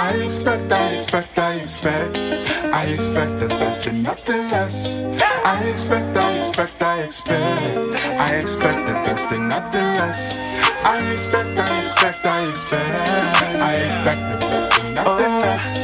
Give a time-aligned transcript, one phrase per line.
[0.00, 2.16] I expect, I expect, I expect.
[2.72, 5.02] I expect the best and nothing less.
[5.44, 7.94] I expect, I expect, I expect.
[8.18, 10.38] I expect the best and nothing less.
[10.84, 13.60] I expect, I expect, I expect.
[13.60, 15.78] I expect the best and nothing less.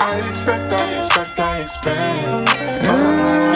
[0.00, 2.86] I expect, I expect, I expect.
[2.88, 3.55] All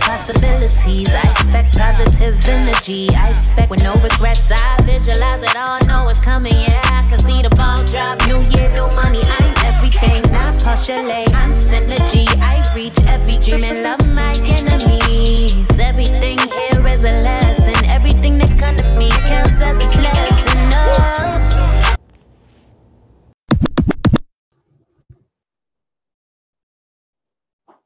[0.00, 1.08] possibilities.
[1.10, 3.08] I expect positive energy.
[3.14, 4.50] I expect with no regrets.
[4.50, 5.78] I visualize it all.
[5.86, 6.52] Know what's coming.
[6.52, 8.26] Yeah, I can see the ball drop.
[8.26, 9.20] New year, new money.
[9.22, 10.22] I'm everything.
[10.32, 11.34] Not postulate.
[11.34, 12.26] I'm synergy.
[12.40, 15.68] I reach every dream and love my enemies.
[15.78, 17.84] Everything here is a lesson.
[17.84, 20.72] Everything that comes to me counts as a blessing.
[20.74, 21.08] Oh.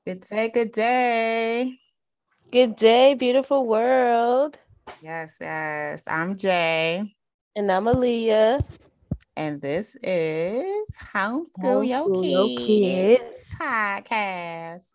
[0.05, 1.81] Good day, good day.
[2.52, 4.59] Good day, beautiful world.
[5.01, 6.02] Yes, yes.
[6.06, 7.11] I'm Jae,
[7.56, 8.62] And I'm Aliyah.
[9.37, 13.55] and this is Homeschool Yo Homeschool Yo Kids, Kids.
[13.59, 14.92] podcast.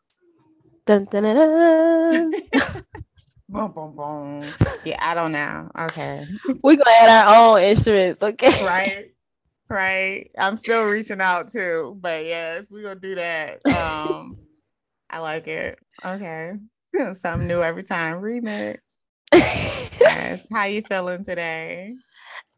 [0.86, 2.32] Dun, dun, dun, dun.
[3.50, 4.54] boom, boom, boom.
[4.86, 5.70] Yeah, I don't know.
[5.90, 6.28] Okay.
[6.64, 8.64] We're gonna add our own instruments, okay?
[8.64, 9.12] Right.
[9.70, 10.30] Right.
[10.38, 13.62] I'm still reaching out too, but yes, we're gonna do that.
[13.68, 14.38] Um,
[15.10, 15.80] I like it.
[16.06, 16.54] Okay.
[17.16, 18.22] Something new every time.
[18.22, 18.80] Remix.
[20.00, 20.48] Yes.
[20.52, 21.96] How you feeling today?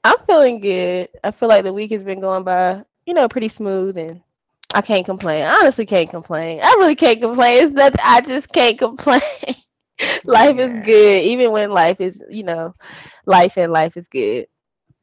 [0.03, 1.09] I'm feeling good.
[1.23, 4.21] I feel like the week has been going by, you know, pretty smooth and
[4.73, 5.45] I can't complain.
[5.45, 6.59] I honestly can't complain.
[6.61, 7.63] I really can't complain.
[7.63, 9.21] It's nothing I just can't complain.
[10.25, 10.59] life Yeah.
[10.59, 12.73] is good, even when life is, you know,
[13.25, 14.45] life and life is good.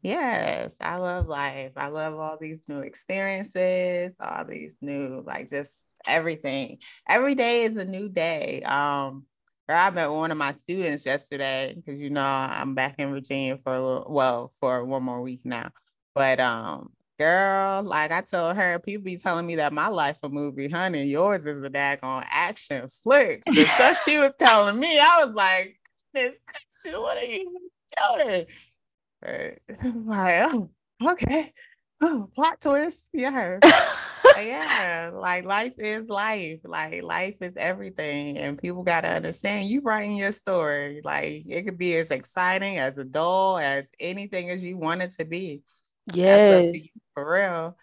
[0.02, 1.72] Yes, I love life.
[1.76, 6.78] I love all these new experiences, all these new, like just everything.
[7.08, 8.62] Every day is a new day.
[8.62, 9.26] Um,
[9.68, 13.74] I met one of my students yesterday because you know I'm back in Virginia for
[13.74, 15.70] a little, well, for one more week now.
[16.14, 20.28] But um, girl, like I told her, people be telling me that my life a
[20.28, 21.04] movie, honey.
[21.04, 23.42] Yours is a daggone action flick.
[23.44, 25.81] The stuff she was telling me, I was like,
[26.12, 27.70] what are you
[28.16, 28.47] doing?
[29.26, 30.70] Like, oh,
[31.04, 31.52] okay.
[32.00, 33.08] Oh, plot twist.
[33.12, 33.58] Yeah.
[34.38, 35.10] Yeah.
[35.14, 36.60] Like life is life.
[36.64, 38.38] Like life is everything.
[38.38, 41.00] And people gotta understand you writing your story.
[41.04, 45.12] Like it could be as exciting, as a dull, as anything as you want it
[45.19, 45.62] to be.
[46.12, 46.72] Yes.
[46.72, 47.76] to you for real.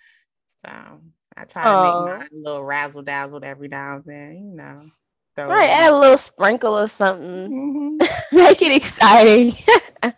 [0.66, 1.02] So
[1.36, 1.84] I try to Aw.
[1.84, 2.18] make oh.
[2.18, 4.90] mine a little razzle dazzled every now and then, you know.
[5.36, 8.00] Throw Right, add a little sprinkle or something.
[8.00, 8.10] Mhm.
[8.32, 9.56] make it exciting.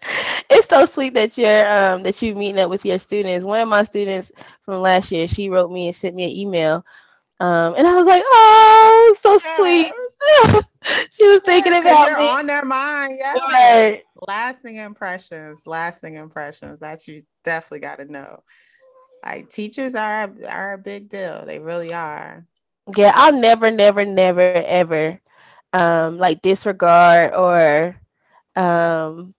[0.50, 3.46] it's so sweet that you're um that you meeting up with your students.
[3.46, 4.32] One of my students
[4.64, 6.86] from last year, she wrote me and sent me an email.
[7.42, 9.92] Um, and I was like, oh, so sweet.
[11.12, 12.28] she was thinking 'cause about you're me.
[12.30, 13.18] on their mind.
[13.20, 13.34] Yeah.
[13.34, 14.04] Right.
[14.28, 18.42] Lasting impressions, lasting impressions that you definitely got to know.
[19.24, 21.46] Like teachers are are a big deal.
[21.46, 22.46] They really are.
[22.94, 25.14] Yeah, I'll never, never, never, ever
[25.74, 27.98] um like disregard or
[28.56, 29.34] um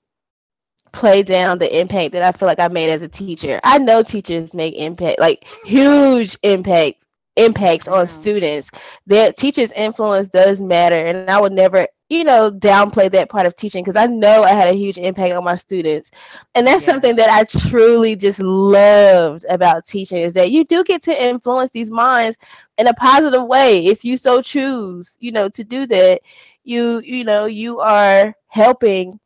[0.93, 3.61] play down the impact that I feel like I made as a teacher.
[3.65, 7.05] I know teachers make impact like huge impact
[7.37, 8.71] impacts on students.
[9.07, 13.57] Their teachers' influence does matter and I would never, you know, downplay that part of
[13.57, 16.11] teaching because I know I had a huge impact on my students.
[16.55, 16.87] And that's Yeah.
[16.87, 21.71] something that I truly just loved about teaching is that you do get to influence
[21.71, 22.37] these minds
[22.79, 26.21] in a positive way if you so choose you know to do that
[26.65, 29.19] you you know you are helping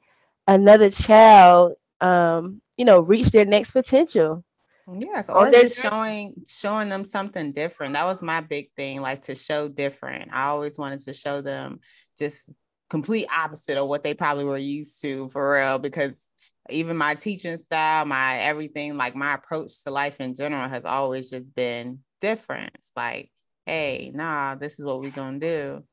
[0.47, 4.44] another child um you know reach their next potential
[4.92, 7.94] Yes, or their just showing showing them something different.
[7.94, 10.30] That was my big thing, like to show different.
[10.32, 11.80] I always wanted to show them
[12.18, 12.50] just
[12.91, 15.78] complete opposite of what they probably were used to for real.
[15.78, 16.27] Because
[16.69, 21.31] even my teaching style, my everything, like my approach to life in general has always
[21.31, 22.73] just been different.
[22.75, 23.31] It's like,
[23.65, 25.84] hey, nah, this is what we're gonna do.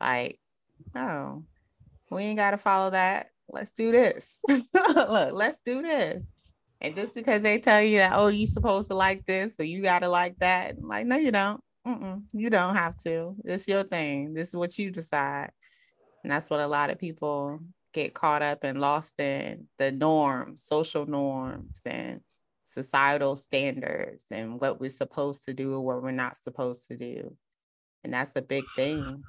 [0.00, 0.40] Like,
[0.94, 1.44] no,
[2.10, 3.28] we ain't gotta follow that.
[3.50, 4.40] Let's do this.
[4.48, 6.24] Look, let's do this.
[6.80, 9.82] And just because they tell you that, oh, you supposed to like this or you
[9.82, 11.60] gotta like that, like, no, you don't.
[11.86, 13.34] Mm-mm, you don't have to.
[13.44, 14.34] It's your thing.
[14.34, 15.50] This is what you decide.
[16.22, 17.60] And that's what a lot of people
[17.92, 22.20] get caught up and lost in the norms, social norms, and
[22.64, 27.34] societal standards, and what we're supposed to do or what we're not supposed to do.
[28.04, 29.22] And that's the big thing.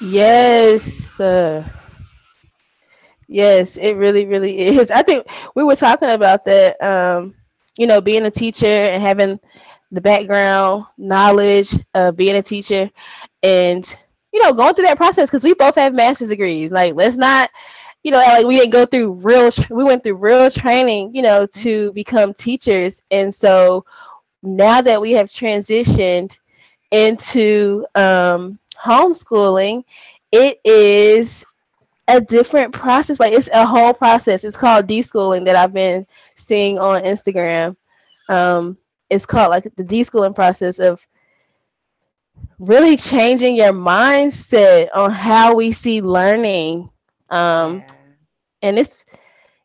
[0.00, 1.66] yes uh,
[3.28, 7.34] yes it really really is i think we were talking about that um
[7.78, 9.40] you know being a teacher and having
[9.90, 12.90] the background knowledge of being a teacher
[13.42, 13.96] and
[14.36, 17.48] you know going through that process because we both have master's degrees like let's not
[18.02, 21.22] you know like we didn't go through real tr- we went through real training you
[21.22, 23.84] know to become teachers and so
[24.42, 26.38] now that we have transitioned
[26.90, 29.84] into um, homeschooling,
[30.32, 31.44] it is
[32.08, 33.18] a different process.
[33.18, 34.44] Like it's a whole process.
[34.44, 36.06] It's called deschooling that I've been
[36.36, 37.76] seeing on Instagram.
[38.28, 38.76] Um,
[39.10, 41.06] it's called like the deschooling process of
[42.58, 46.90] really changing your mindset on how we see learning.
[47.30, 47.92] Um, yeah.
[48.62, 49.04] and it's,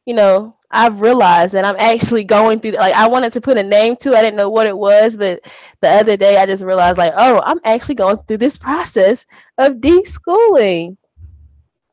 [0.06, 3.64] you know, I've realized that I'm actually going through like I wanted to put a
[3.64, 4.16] name to it.
[4.16, 5.42] I didn't know what it was, but
[5.82, 9.26] the other day I just realized like, oh, I'm actually going through this process
[9.58, 10.98] of deschooling.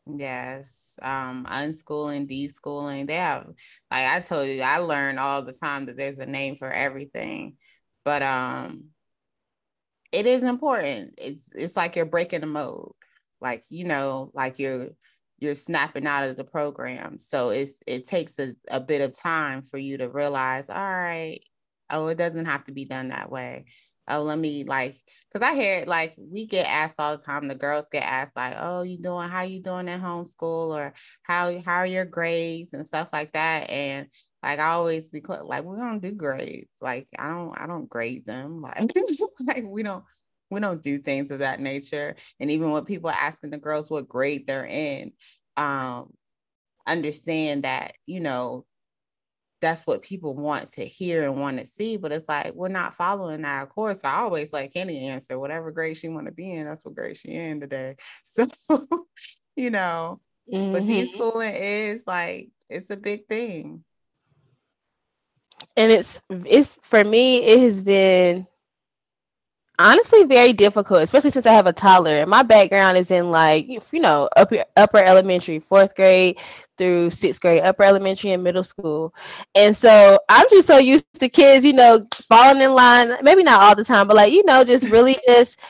[0.07, 0.97] Yes.
[1.03, 3.07] Um, unschooling, deschooling.
[3.07, 3.47] They have
[3.91, 7.57] like I told you, I learn all the time that there's a name for everything.
[8.05, 8.85] But um
[10.13, 11.15] it is important.
[11.19, 12.93] It's it's like you're breaking the mode.
[13.41, 14.89] Like, you know, like you're
[15.39, 17.19] you're snapping out of the program.
[17.19, 21.41] So it's it takes a, a bit of time for you to realize, all right,
[21.91, 23.67] oh, it doesn't have to be done that way.
[24.11, 24.97] Oh, let me like,
[25.33, 27.47] cause I hear it like we get asked all the time.
[27.47, 29.29] The girls get asked like, "Oh, you doing?
[29.29, 30.71] How you doing at homeschool?
[30.71, 30.95] Or
[31.25, 34.09] how how are your grades and stuff like that?" And
[34.43, 36.73] like I always be like, we don't do grades.
[36.81, 38.63] Like I don't I don't grade them.
[38.69, 38.93] Like
[39.41, 40.05] like we don't
[40.51, 42.15] we don't do things of that nature.
[42.41, 45.13] And even when people are asking the girls what grade they're in,
[45.57, 46.11] um,
[46.87, 48.65] understand that, you know,
[49.61, 51.97] that's what people want to hear and want to see.
[51.97, 53.65] But it's like we're not following that.
[53.65, 56.85] Of course, I always like Kenny answer whatever grade she want to be in, that's
[56.85, 57.97] what grade she in today.
[58.25, 58.47] So,
[59.57, 60.21] you know,
[60.53, 60.73] mm-hmm.
[60.73, 63.85] but deschooling is like it's a big thing.
[65.79, 68.47] And it's it's for me, it has been
[69.79, 72.19] honestly very difficult, especially since I have a toddler.
[72.21, 76.39] And my background is in like you know upper upper elementary, fourth grade
[76.79, 79.15] through sixth grade, upper elementary and middle school,
[79.55, 83.13] and so I'm just so used to kids, you know, falling in line.
[83.23, 85.61] Maybe not all the time, but like you know, just really just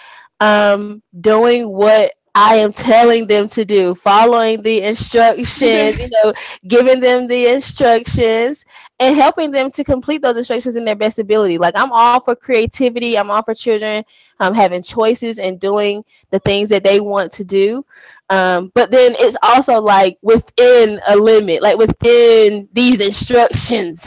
[0.40, 5.60] um doing what I am telling them to do, following the instructions,
[5.98, 6.32] you know,
[6.68, 8.64] giving them the instructions
[9.00, 11.58] and helping them to complete those instructions in their best ability.
[11.58, 14.04] Like I'm all for creativity, I'm all for children
[14.38, 17.84] um, having choices and doing the things that they want to do.
[18.30, 24.06] Um, but then it's also like within a limit, like within these instructions,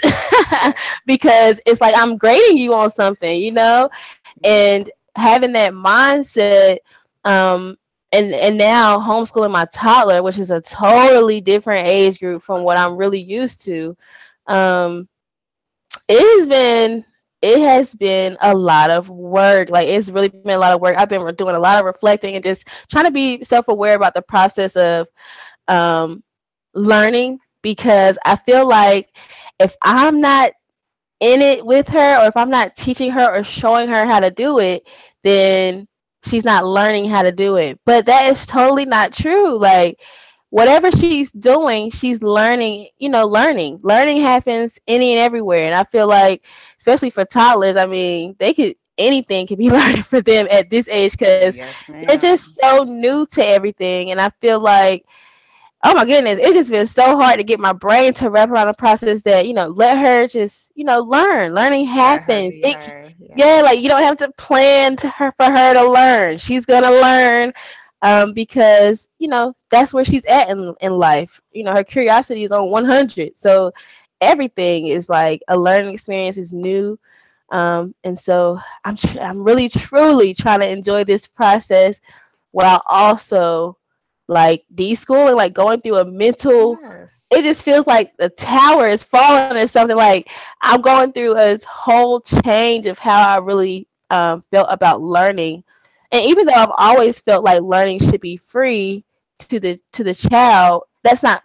[1.05, 3.89] because it's like I'm grading you on something, you know,
[4.45, 6.77] and having that mindset
[7.25, 7.77] um,
[8.11, 12.77] and and now homeschooling my toddler, which is a totally different age group from what
[12.77, 13.95] I'm really used to.
[14.47, 15.07] Um,
[16.07, 17.05] it has been
[17.41, 19.69] it has been a lot of work.
[19.69, 20.95] Like it's really been a lot of work.
[20.97, 24.13] I've been doing a lot of reflecting and just trying to be self aware about
[24.13, 25.07] the process of
[25.67, 26.23] um,
[26.73, 29.09] learning because I feel like
[29.59, 30.51] if I'm not
[31.19, 34.31] in it with her or if I'm not teaching her or showing her how to
[34.31, 34.87] do it,
[35.23, 35.87] then
[36.23, 37.79] she's not learning how to do it.
[37.85, 39.57] But that is totally not true.
[39.57, 40.01] Like
[40.49, 43.79] whatever she's doing, she's learning, you know, learning.
[43.83, 45.65] Learning happens any and everywhere.
[45.65, 46.45] And I feel like
[46.77, 50.87] especially for toddlers, I mean, they could anything can be learning for them at this
[50.87, 54.11] age because yes, they're just so new to everything.
[54.11, 55.05] And I feel like
[55.83, 58.67] oh my goodness, it's just been so hard to get my brain to wrap around
[58.67, 61.53] the process that, you know, let her just, you know, learn.
[61.53, 62.53] Learning happens.
[62.55, 62.77] It,
[63.19, 63.35] yeah.
[63.35, 63.61] yeah.
[63.63, 66.37] like you don't have to plan to her for her to learn.
[66.37, 67.53] She's gonna learn
[68.03, 71.41] um, because, you know, that's where she's at in, in life.
[71.51, 73.37] You know, her curiosity is on 100.
[73.37, 73.71] So
[74.21, 76.99] everything is like a learning experience is new.
[77.49, 81.99] Um, and so I'm, tr- I'm really, truly trying to enjoy this process
[82.51, 83.77] while also
[84.27, 86.77] like deschooling, like going through a mental.
[86.81, 87.27] Yes.
[87.31, 89.97] It just feels like the tower is falling or something.
[89.97, 90.29] Like
[90.61, 95.63] I'm going through a whole change of how I really um, felt about learning,
[96.11, 99.05] and even though I've always felt like learning should be free
[99.39, 101.43] to the to the child, that's not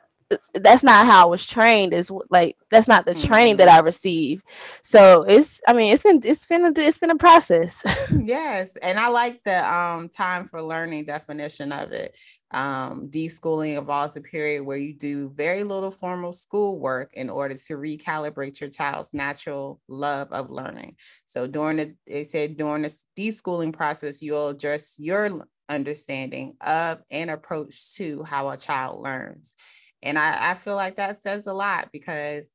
[0.54, 1.92] that's not how I was trained.
[1.92, 3.26] Is like that's not the mm-hmm.
[3.26, 4.42] training that I received.
[4.82, 7.82] So it's I mean it's been it's been a, it's been a process.
[8.22, 12.16] yes, and I like the um time for learning definition of it.
[12.52, 17.74] Um, deschooling involves a period where you do very little formal schoolwork in order to
[17.74, 20.96] recalibrate your child's natural love of learning.
[21.26, 27.30] So during the they said during the deschooling process, you'll address your understanding of and
[27.30, 29.54] approach to how a child learns.
[30.02, 32.48] And I, I feel like that says a lot because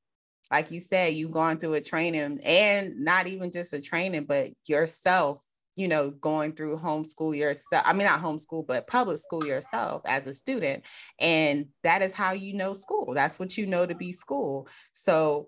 [0.52, 4.50] like you said, you've gone through a training and not even just a training, but
[4.68, 5.42] yourself,
[5.78, 7.84] you know, going through homeschool yourself.
[7.86, 10.84] I mean, not homeschool, but public school yourself as a student.
[11.20, 13.14] And that is how you know school.
[13.14, 14.68] That's what you know to be school.
[14.92, 15.48] So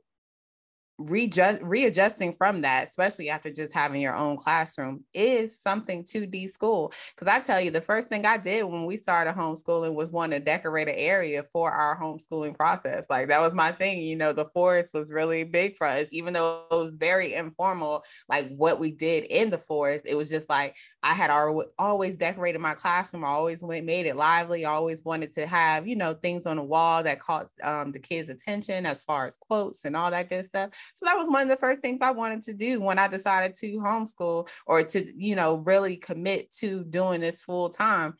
[1.09, 6.91] readjust readjusting from that especially after just having your own classroom is something to de-school.
[7.15, 10.31] Because i tell you the first thing i did when we started homeschooling was want
[10.31, 13.05] to decorate an area for our homeschooling process.
[13.09, 16.33] Like that was my thing you know the forest was really big for us even
[16.33, 20.49] though it was very informal like what we did in the forest it was just
[20.49, 21.29] like i had
[21.77, 25.87] always decorated my classroom I always went, made it lively I always wanted to have
[25.87, 29.35] you know things on the wall that caught um, the kids attention as far as
[29.35, 32.11] quotes and all that good stuff so that was one of the first things I
[32.11, 36.83] wanted to do when I decided to homeschool or to, you know, really commit to
[36.83, 38.15] doing this full time.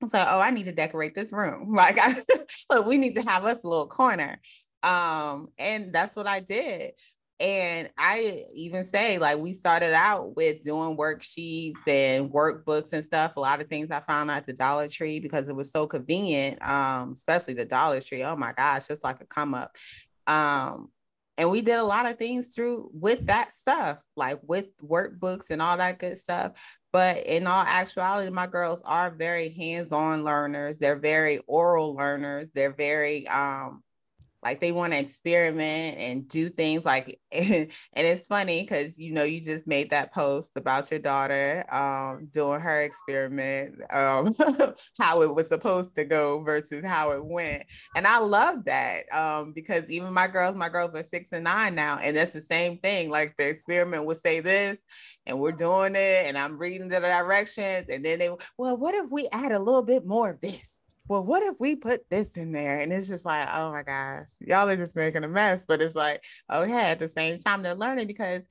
[0.00, 1.72] Like, oh, I need to decorate this room.
[1.74, 2.14] Like, I,
[2.48, 4.40] so we need to have us a little corner.
[4.82, 6.92] Um, and that's what I did.
[7.40, 13.36] And I even say, like, we started out with doing worksheets and workbooks and stuff.
[13.36, 16.64] A lot of things I found at the Dollar Tree because it was so convenient,
[16.64, 18.22] um, especially the Dollar Tree.
[18.22, 19.76] Oh my gosh, just like a come up.
[20.28, 20.91] Um,
[21.38, 25.62] and we did a lot of things through with that stuff like with workbooks and
[25.62, 26.52] all that good stuff.
[26.92, 30.78] But in all actuality my girls are very hands-on learners.
[30.78, 32.50] They're very oral learners.
[32.54, 33.82] They're very um
[34.42, 39.22] like they want to experiment and do things like and it's funny because you know
[39.22, 44.34] you just made that post about your daughter um doing her experiment um
[44.98, 47.62] how it was supposed to go versus how it went.
[47.94, 51.74] And i love that um because even my girls my girls are six and nine
[51.74, 54.78] now and that's the same thing like the experiment would say this
[55.26, 59.10] and we're doing it and i'm reading the directions and then they well what if
[59.10, 62.52] we add a little bit more of this well, what if we put this in
[62.52, 62.80] there?
[62.80, 65.66] And it's just like, oh my gosh, y'all are just making a mess.
[65.66, 68.42] But it's like, oh, okay, at the same time, they're learning because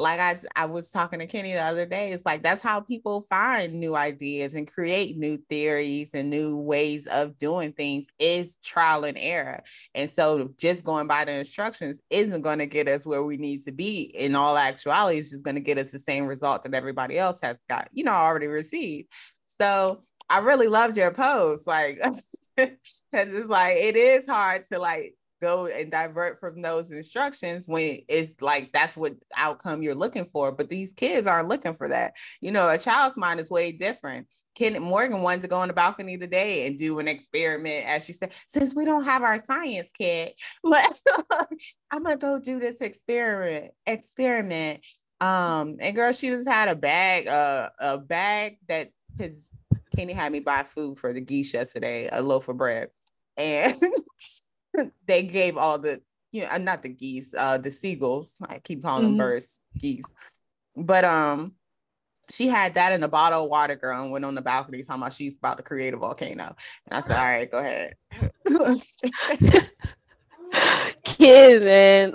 [0.00, 3.26] like I, I was talking to Kenny the other day, it's like that's how people
[3.28, 9.04] find new ideas and create new theories and new ways of doing things is trial
[9.04, 9.62] and error.
[9.96, 13.64] And so just going by the instructions isn't going to get us where we need
[13.64, 14.02] to be.
[14.02, 17.40] In all actuality, it's just going to get us the same result that everybody else
[17.42, 19.08] has got, you know, already received.
[19.60, 21.66] So I really loved your post.
[21.66, 22.00] Like,
[22.56, 22.76] because
[23.12, 28.40] it's like it is hard to like go and divert from those instructions when it's
[28.42, 30.52] like that's what outcome you're looking for.
[30.52, 32.14] But these kids aren't looking for that.
[32.40, 34.26] You know, a child's mind is way different.
[34.54, 38.12] Kenneth Morgan wanted to go on the balcony today and do an experiment, as she
[38.12, 41.02] said, since we don't have our science kit, let's
[41.92, 43.72] I'm gonna go do this experiment.
[43.86, 44.84] Experiment.
[45.20, 49.48] Um, and girl, she just had a bag, uh, a bag that his
[49.96, 52.90] Kenny had me buy food for the geese yesterday, a loaf of bread,
[53.36, 53.74] and
[55.06, 56.00] they gave all the
[56.32, 58.34] you know not the geese, uh, the seagulls.
[58.48, 59.18] I keep calling mm-hmm.
[59.18, 60.06] them birds, geese,
[60.76, 61.54] but um.
[62.30, 65.00] She had that in a bottle of water, girl, and went on the balcony talking
[65.00, 66.54] about she's about to create a volcano.
[66.86, 67.94] And I said, All right, go ahead.
[71.04, 72.12] Kids, man.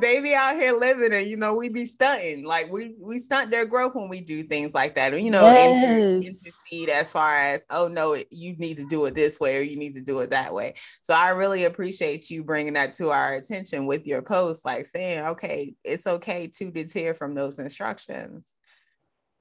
[0.00, 2.44] They be out here living and you know we be stunting.
[2.44, 5.20] Like we we stunt their growth when we do things like that.
[5.20, 5.80] You know yes.
[5.80, 9.62] inter- intercede as far as oh no you need to do it this way or
[9.62, 10.74] you need to do it that way.
[11.02, 15.26] So i really appreciate you bringing that to our attention with your post like saying
[15.26, 18.51] okay it's okay to deter from those instructions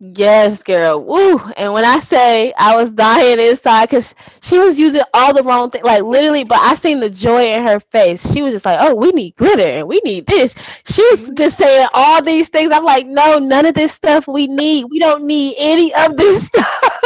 [0.03, 1.03] Yes, girl.
[1.03, 1.37] Woo.
[1.55, 5.69] And when I say I was dying inside because she was using all the wrong
[5.69, 8.33] thing, like literally, but I seen the joy in her face.
[8.33, 10.55] She was just like, oh, we need glitter and we need this.
[10.85, 11.35] She was mm-hmm.
[11.35, 12.71] just saying all these things.
[12.71, 14.85] I'm like, no, none of this stuff we need.
[14.89, 16.99] We don't need any of this stuff.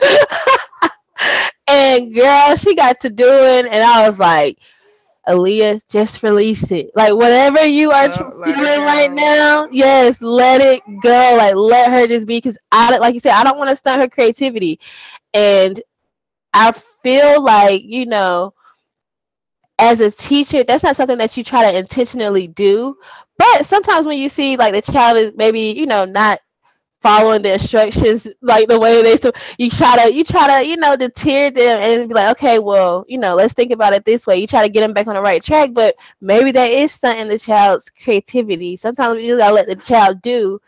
[1.66, 4.58] and girl, she got to doing, and I was like,
[5.28, 6.90] Aliyah, just release it.
[6.94, 11.34] Like whatever you are feeling right now, yes, let it go.
[11.38, 14.00] Like let her just be because I like you said, I don't want to stunt
[14.02, 14.80] her creativity.
[15.34, 15.80] And
[16.52, 18.54] I feel like, you know,
[19.78, 22.96] as a teacher, that's not something that you try to intentionally do.
[23.38, 26.40] But sometimes when you see like the child is maybe, you know, not
[27.00, 30.76] following the instructions like the way they so you try to you try to you
[30.76, 34.26] know deter them and be like okay well you know let's think about it this
[34.26, 36.92] way you try to get them back on the right track but maybe that is
[36.92, 40.58] something the child's creativity sometimes you gotta let the child do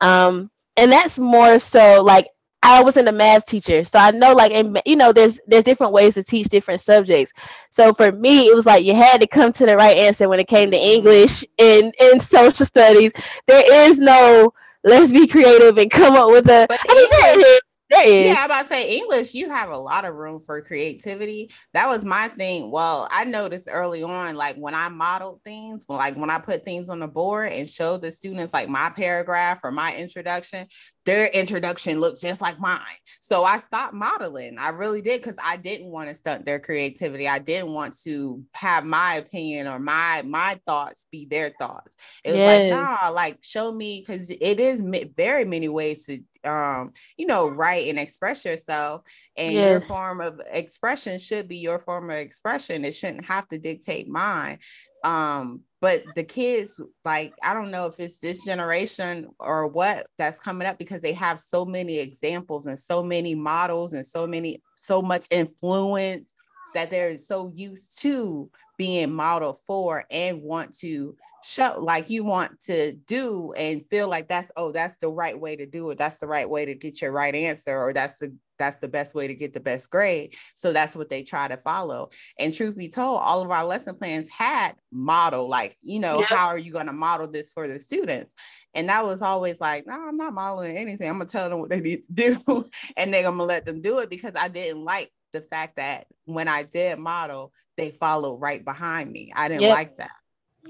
[0.00, 2.28] um and that's more so like
[2.62, 5.92] I wasn't a math teacher, so I know like and you know there's there's different
[5.92, 7.32] ways to teach different subjects.
[7.72, 10.38] So for me, it was like you had to come to the right answer when
[10.38, 13.10] it came to English and and social studies.
[13.48, 16.66] There is no let's be creative and come up with a.
[16.68, 17.60] But I mean, there is.
[17.92, 18.26] There is.
[18.28, 21.50] Yeah, I'm about to say English, you have a lot of room for creativity.
[21.74, 22.70] That was my thing.
[22.70, 26.88] Well, I noticed early on, like when I modeled things, like when I put things
[26.88, 30.66] on the board and showed the students like my paragraph or my introduction,
[31.04, 32.80] their introduction looked just like mine.
[33.20, 34.56] So I stopped modeling.
[34.58, 37.26] I really did because I didn't want to stunt their creativity.
[37.26, 41.96] I didn't want to have my opinion or my my thoughts be their thoughts.
[42.24, 42.72] It was yes.
[42.72, 44.82] like, nah, like show me because it is
[45.16, 49.02] very many ways to um you know write and express yourself
[49.36, 49.70] and yes.
[49.70, 54.08] your form of expression should be your form of expression it shouldn't have to dictate
[54.08, 54.58] mine
[55.04, 60.38] um but the kids like i don't know if it's this generation or what that's
[60.38, 64.62] coming up because they have so many examples and so many models and so many
[64.76, 66.32] so much influence
[66.72, 68.48] that they're so used to
[68.82, 74.26] being modeled for and want to show like you want to do and feel like
[74.26, 77.00] that's oh that's the right way to do it that's the right way to get
[77.00, 80.36] your right answer or that's the that's the best way to get the best grade.
[80.54, 82.10] So that's what they try to follow.
[82.38, 86.28] And truth be told, all of our lesson plans had model, like, you know, yep.
[86.28, 88.34] how are you going to model this for the students?
[88.72, 91.08] And that was always like, no, I'm not modeling anything.
[91.08, 92.64] I'm going to tell them what they need to do.
[92.96, 95.76] and then I'm going to let them do it because I didn't like the fact
[95.76, 99.32] that when I did model, they followed right behind me.
[99.34, 99.74] I didn't yep.
[99.74, 100.10] like that.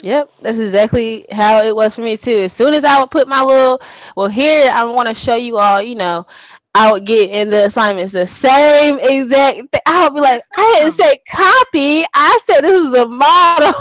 [0.02, 2.38] Yep, that's exactly how it was for me too.
[2.38, 3.80] As soon as I would put my little,
[4.16, 6.26] well, here I want to show you all, you know,
[6.74, 9.80] I would get in the assignments the same exact thing.
[9.86, 12.04] I would be like, I didn't say copy.
[12.14, 13.74] I said this was a model.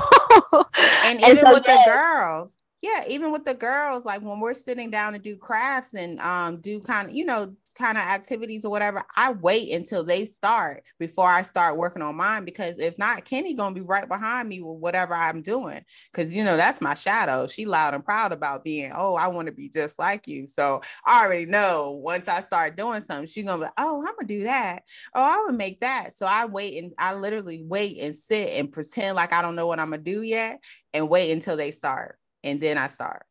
[1.06, 4.56] and even and so with the girls, yeah, even with the girls, like when we're
[4.56, 8.66] sitting down to do crafts and um do kind of, you know, kind of activities
[8.66, 12.98] or whatever, I wait until they start before I start working on mine because if
[12.98, 15.82] not, Kenny gonna be right behind me with whatever I'm doing.
[16.12, 17.46] Cause you know, that's my shadow.
[17.46, 20.48] She loud and proud about being, oh, I want to be just like you.
[20.48, 24.28] So I already know once I start doing something, she's gonna be, oh, I'm gonna
[24.28, 24.84] do that.
[25.14, 26.16] Oh, I'm gonna make that.
[26.16, 29.68] So I wait and I literally wait and sit and pretend like I don't know
[29.68, 30.64] what I'm gonna do yet
[30.96, 32.18] and wait until they start.
[32.44, 33.26] And then I start.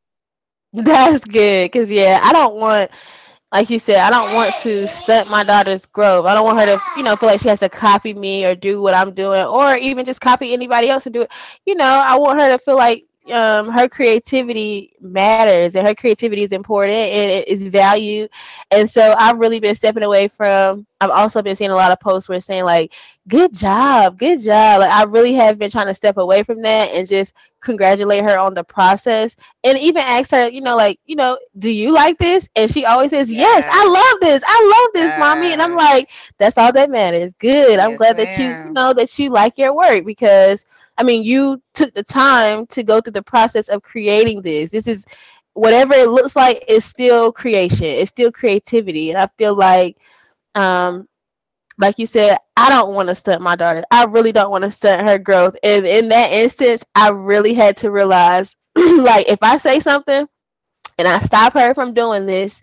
[0.72, 1.72] That's good.
[1.72, 2.90] Cause yeah, I don't want
[3.52, 6.26] like you said, I don't want to set my daughter's growth.
[6.26, 8.54] I don't want her to, you know, feel like she has to copy me or
[8.54, 11.30] do what I'm doing, or even just copy anybody else to do it.
[11.66, 16.42] You know, I want her to feel like um, her creativity matters and her creativity
[16.42, 18.30] is important and it is valued.
[18.70, 20.86] And so I've really been stepping away from.
[21.00, 22.92] I've also been seeing a lot of posts where saying like,
[23.28, 26.92] "Good job, good job." Like I really have been trying to step away from that
[26.92, 31.14] and just congratulate her on the process and even ask her, you know, like, you
[31.14, 32.48] know, do you like this?
[32.56, 34.42] And she always says, yes, yes I love this.
[34.46, 35.18] I love this, yes.
[35.18, 35.52] mommy.
[35.52, 37.32] And I'm like, that's all that matters.
[37.34, 37.78] Good.
[37.78, 38.26] I'm glad ma'am.
[38.26, 40.64] that you, you know that you like your work because
[41.00, 44.70] I mean, you took the time to go through the process of creating this.
[44.70, 45.06] This is
[45.54, 47.86] whatever it looks like is still creation.
[47.86, 49.10] It's still creativity.
[49.10, 49.96] And I feel like
[50.54, 51.08] um
[51.78, 53.82] like you said, I don't want to stunt my daughter.
[53.90, 55.56] I really don't want to stunt her growth.
[55.62, 60.28] And in that instance, I really had to realize like if I say something
[60.98, 62.60] and I stop her from doing this,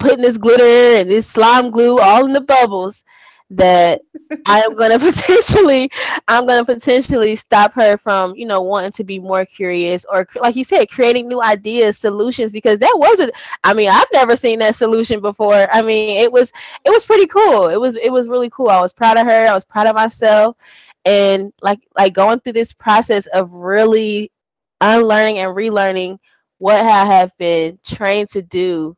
[0.00, 3.04] putting this glitter and this slime glue all in the bubbles,
[3.50, 4.00] that
[4.44, 5.90] I am going to potentially,
[6.28, 10.26] I'm going to potentially stop her from, you know, wanting to be more curious or,
[10.36, 12.52] like you said, creating new ideas, solutions.
[12.52, 13.32] Because that wasn't,
[13.64, 15.68] I mean, I've never seen that solution before.
[15.72, 16.52] I mean, it was,
[16.84, 17.68] it was pretty cool.
[17.68, 18.68] It was, it was really cool.
[18.68, 19.46] I was proud of her.
[19.48, 20.56] I was proud of myself,
[21.04, 24.32] and like, like going through this process of really
[24.80, 26.18] unlearning and relearning
[26.58, 28.96] what I have been trained to do.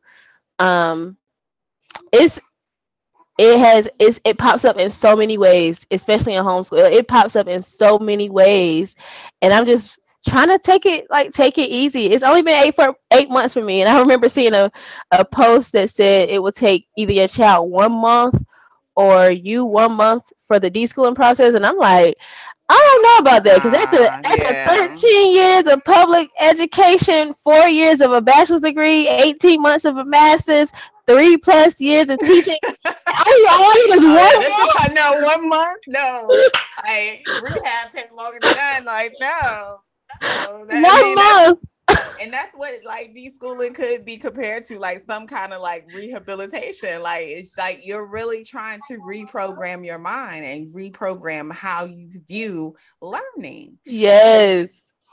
[0.58, 1.16] Um,
[2.12, 2.38] it's
[3.38, 6.90] it has it's, it pops up in so many ways especially in homeschool.
[6.92, 8.96] It pops up in so many ways.
[9.42, 9.98] And i'm just
[10.28, 12.06] trying to take it like take it easy.
[12.06, 13.80] It's only been eight for eight months for me.
[13.82, 14.70] And i remember seeing a,
[15.12, 18.42] a post that said it would take either your child one month
[18.96, 21.54] or you one month for the deschooling process.
[21.54, 22.16] And i'm like
[22.70, 24.20] I don't know about that because after, yeah.
[24.24, 29.96] after 13 years of public education, four years of a bachelor's degree, 18 months of
[29.96, 30.70] a master's,
[31.06, 32.58] three plus years of teaching.
[32.84, 34.94] I only was oh, one month.
[34.94, 35.80] No, one month.
[35.88, 36.28] No,
[36.78, 38.84] I rehab take longer than that.
[38.84, 39.78] Like no,
[40.22, 41.60] no one month.
[42.20, 47.02] And that's what like deschooling could be compared to like some kind of like rehabilitation.
[47.02, 52.76] Like it's like you're really trying to reprogram your mind and reprogram how you view
[53.00, 53.78] learning.
[53.84, 54.68] Yes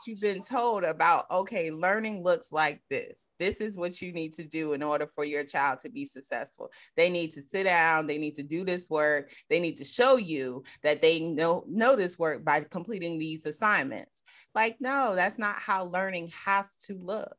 [0.07, 3.27] you've been told about okay learning looks like this.
[3.39, 6.69] This is what you need to do in order for your child to be successful.
[6.95, 10.17] They need to sit down they need to do this work they need to show
[10.17, 14.23] you that they know know this work by completing these assignments.
[14.53, 17.35] Like no that's not how learning has to look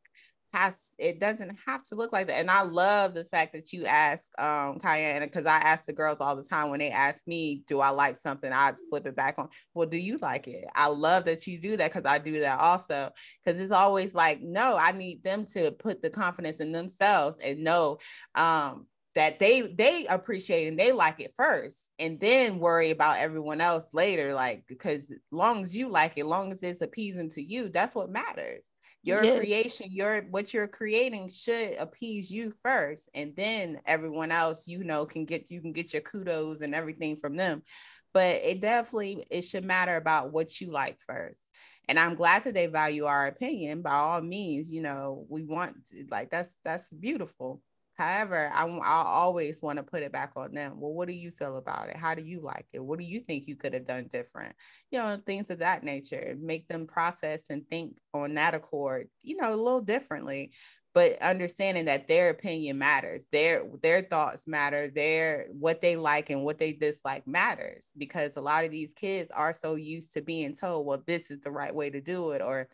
[0.52, 2.38] has it doesn't have to look like that.
[2.38, 6.20] And I love the fact that you ask um Cayenne because I ask the girls
[6.20, 8.52] all the time when they ask me, do I like something?
[8.52, 9.48] I flip it back on.
[9.74, 10.64] Well, do you like it?
[10.74, 13.10] I love that you do that because I do that also.
[13.44, 17.60] Because it's always like, no, I need them to put the confidence in themselves and
[17.60, 17.98] know
[18.34, 23.62] um that they they appreciate and they like it first and then worry about everyone
[23.62, 27.70] else later like because long as you like it long as it's appeasing to you
[27.70, 28.70] that's what matters
[29.06, 29.38] your yes.
[29.38, 35.06] creation your what you're creating should appease you first and then everyone else you know
[35.06, 37.62] can get you can get your kudos and everything from them.
[38.12, 41.38] But it definitely it should matter about what you like first.
[41.88, 43.80] And i'm glad that they value our opinion.
[43.80, 45.76] By all means you know we want
[46.10, 47.62] like that's that's beautiful
[47.96, 50.80] However, I, I always want to put it back on them.
[50.80, 51.96] Well, what do you feel about it?
[51.96, 52.84] How do you like it?
[52.84, 54.54] What do you think you could have done different?
[54.90, 56.36] You know, things of that nature.
[56.38, 60.52] Make them process and think on that accord, you know, a little differently.
[60.94, 66.42] But understanding that their opinion matters, their their thoughts matter, their what they like and
[66.42, 70.54] what they dislike matters because a lot of these kids are so used to being
[70.54, 72.68] told, well, this is the right way to do it, or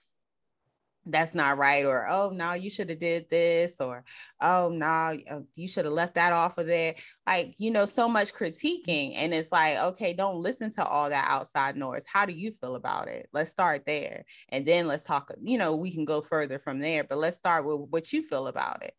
[1.07, 4.05] that's not right or oh no you should have did this or
[4.41, 5.17] oh no
[5.55, 6.95] you should have left that off of there.
[7.27, 11.27] Like you know so much critiquing and it's like okay don't listen to all that
[11.29, 12.05] outside noise.
[12.07, 13.29] How do you feel about it?
[13.33, 17.05] Let's start there and then let's talk you know we can go further from there
[17.05, 18.95] but let's start with what you feel about it.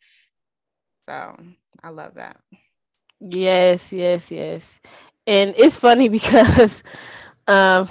[1.08, 1.38] So
[1.84, 2.38] i love that.
[3.20, 4.80] Yes yes yes.
[5.26, 6.84] And it's funny because
[7.48, 7.90] um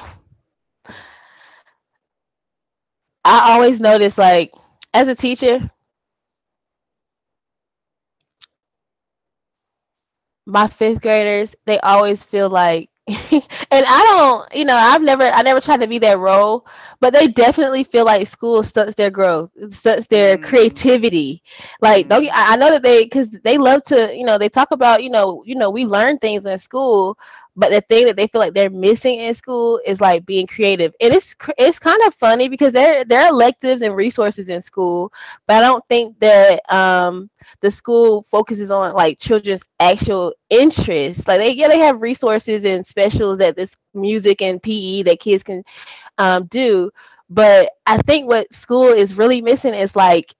[3.24, 4.52] I always notice like
[4.94, 5.70] as a teacher,
[10.46, 15.42] my fifth graders, they always feel like and I don't, you know, I've never I
[15.42, 16.66] never tried to be that role,
[17.00, 20.44] but they definitely feel like school stunts their growth, stunts their mm.
[20.44, 21.42] creativity.
[21.80, 25.02] Like don't I know that they cuz they love to, you know, they talk about,
[25.02, 27.18] you know, you know, we learn things in school,
[27.56, 30.94] but the thing that they feel like they're missing in school is like being creative.
[31.00, 35.12] And it's it's kind of funny because there there are electives and resources in school
[35.46, 41.26] but i don't think that um the school focuses on like children's actual interests.
[41.26, 45.42] Like they yeah they have resources and specials that this music and pe that kids
[45.42, 45.62] can
[46.18, 46.90] um, do
[47.30, 50.34] but i think what school is really missing is like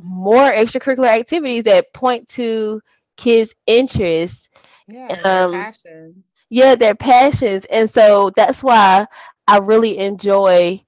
[0.00, 2.80] more extracurricular activities that point to
[3.16, 4.48] kids interests
[4.86, 9.06] yeah, um, passion yeah their passions and so that's why
[9.48, 10.78] i really enjoy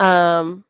[0.00, 0.64] um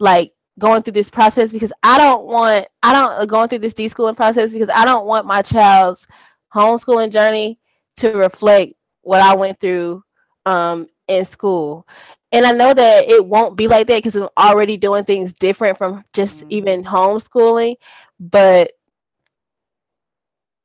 [0.00, 3.72] like going through this process because i don't want i don't uh, going through this
[3.72, 6.06] deschooling process because i don't want my child's
[6.54, 7.58] homeschooling journey
[7.96, 10.04] to reflect what i went through
[10.44, 11.88] um in school
[12.32, 15.78] and i know that it won't be like that because i'm already doing things different
[15.78, 16.52] from just mm-hmm.
[16.52, 17.74] even homeschooling
[18.20, 18.72] but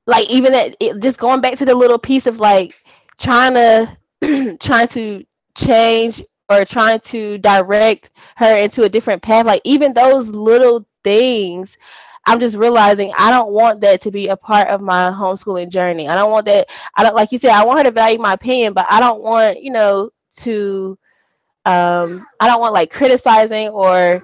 [0.06, 2.76] like even that it, just going back to the little piece of like
[3.22, 3.98] trying to
[4.62, 5.26] trying to
[5.58, 9.46] change or trying to direct her into a different path.
[9.46, 11.78] Like even those little things
[12.28, 16.08] i'm just realizing i don't want that to be a part of my homeschooling journey.
[16.08, 18.34] I don't want that i don't like you said i want her to value my
[18.34, 20.98] opinion but i don't want you know to
[21.66, 24.24] um i don't want like criticizing or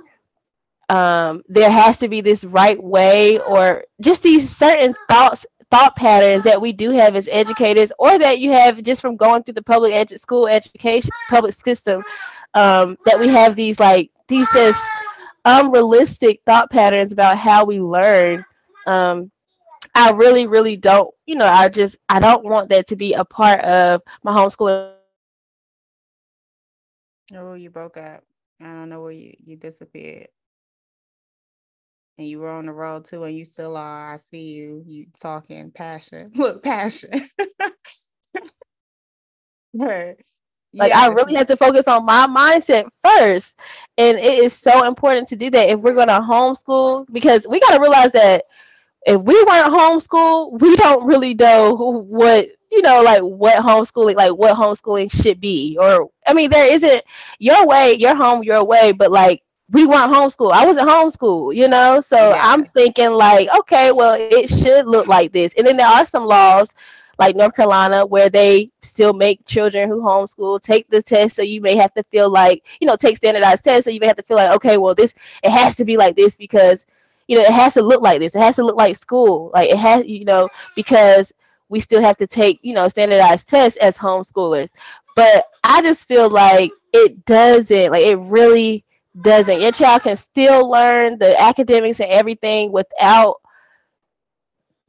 [0.90, 6.44] um there has to be this right way or just these certain thoughts thought patterns
[6.44, 9.64] that we do have as educators or that you have just from going through the
[9.64, 12.04] public edu- school education public system
[12.54, 14.82] um, that we have these like these just
[15.46, 18.44] unrealistic thought patterns about how we learn.
[18.86, 19.32] Um,
[19.96, 23.24] i really really don't you know i just i don't want that to be a
[23.26, 24.94] part of my homeschooling
[27.36, 28.24] oh you broke up.
[28.62, 30.28] I don't know where you you disappeared
[32.18, 34.14] and you were on the road too, and you still are.
[34.14, 34.84] I see you.
[34.86, 36.32] You talking passion.
[36.36, 37.12] Look, passion.
[39.74, 40.18] like
[40.74, 41.00] yeah.
[41.00, 43.60] I really have to focus on my mindset first,
[43.98, 47.80] and it is so important to do that if we're gonna homeschool because we gotta
[47.80, 48.46] realize that
[49.06, 54.34] if we weren't homeschool, we don't really know what you know, like what homeschooling, like
[54.34, 55.78] what homeschooling should be.
[55.80, 57.04] Or I mean, there isn't
[57.40, 60.52] your way, your home, your way, but like we weren't homeschool.
[60.52, 62.00] I wasn't homeschool, you know?
[62.00, 62.42] So yeah.
[62.42, 65.54] I'm thinking like, okay, well, it should look like this.
[65.58, 66.74] And then there are some laws
[67.20, 71.36] like North Carolina where they still make children who homeschool take the test.
[71.36, 73.86] So you may have to feel like, you know, take standardized tests.
[73.86, 76.16] So you may have to feel like, okay, well, this, it has to be like
[76.16, 76.86] this because,
[77.28, 78.36] you know, it has to look like this.
[78.36, 79.52] It has to look like school.
[79.54, 81.34] Like it has, you know, because
[81.70, 84.70] we still have to take, you know, standardized tests as homeschoolers.
[85.16, 88.86] But I just feel like it doesn't, like it really
[89.22, 89.62] doesn't.
[89.62, 93.38] Your child can still learn the academics and everything without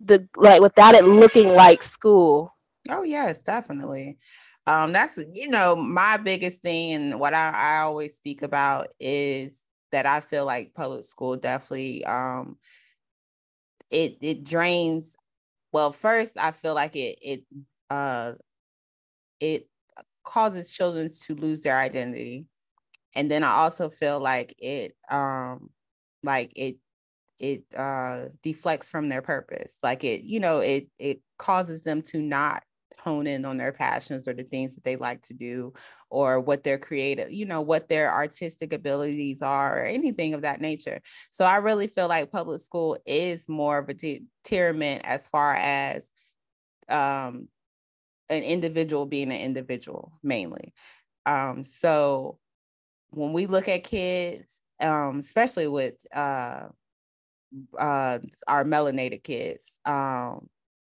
[0.00, 2.54] the like without it looking like school.
[2.88, 4.18] Oh yes, definitely.
[4.66, 9.66] Um, that's you know my biggest thing, and what I, I always speak about is
[9.92, 12.58] that I feel like public school definitely um
[13.90, 15.16] it it drains.
[15.72, 17.44] Well, first I feel like it it
[17.90, 18.32] uh
[19.40, 19.68] it
[20.24, 22.46] causes children to lose their identity,
[23.18, 25.70] and then I also feel like it um
[26.22, 26.78] like it
[27.40, 29.78] it uh deflects from their purpose.
[29.82, 32.64] Like it you know it it causes them to not
[33.00, 35.72] hone in on their passions or the things that they like to do
[36.10, 40.60] or what their creative you know what their artistic abilities are or anything of that
[40.60, 41.00] nature.
[41.32, 46.10] So i really feel like public school is more of a deterrent as far as
[46.88, 47.48] um
[48.30, 50.74] an individual being an individual mainly.
[51.26, 52.38] Um so
[53.10, 56.68] when we look at kids um especially with uh
[57.78, 59.78] uh, our melanated kids.
[59.84, 60.48] Um,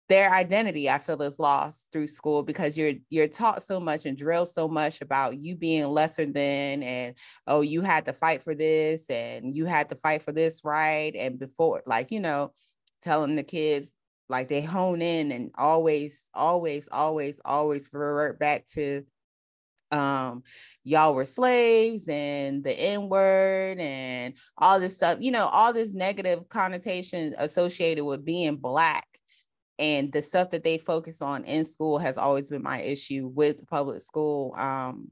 [0.10, 4.18] their identity, I feel, is lost through school because you're you're taught so much and
[4.18, 7.16] drilled so much about you being lesser than, and
[7.48, 11.16] oh, you had to fight for this, and you had to fight for this right,
[11.16, 12.52] and before, like you know,
[13.02, 13.94] telling the kids
[14.28, 19.04] like they hone in and always, always, always, always revert back to
[19.92, 20.44] um
[20.84, 25.94] y'all were slaves and the n word and all this stuff you know all this
[25.94, 29.08] negative connotation associated with being black
[29.80, 33.68] and the stuff that they focus on in school has always been my issue with
[33.68, 35.10] public school um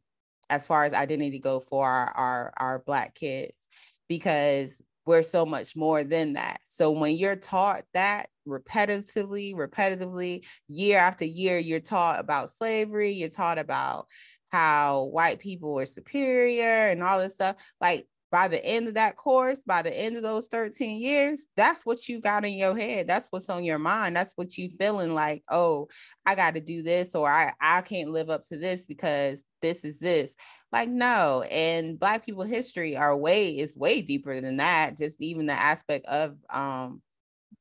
[0.50, 3.68] as far as identity go for our our, our black kids
[4.08, 6.60] because we're so much more than that.
[6.62, 13.30] So when you're taught that repetitively repetitively year after year you're taught about slavery you're
[13.30, 14.08] taught about
[14.49, 17.55] how white people were superior and all this stuff.
[17.79, 21.85] Like by the end of that course, by the end of those 13 years, that's
[21.85, 23.07] what you got in your head.
[23.07, 24.15] That's what's on your mind.
[24.15, 25.88] That's what you feeling like, oh,
[26.25, 29.83] I got to do this or I, I can't live up to this because this
[29.83, 30.35] is this.
[30.71, 31.43] Like, no.
[31.49, 34.95] And black people history are way is way deeper than that.
[34.95, 37.01] Just even the aspect of um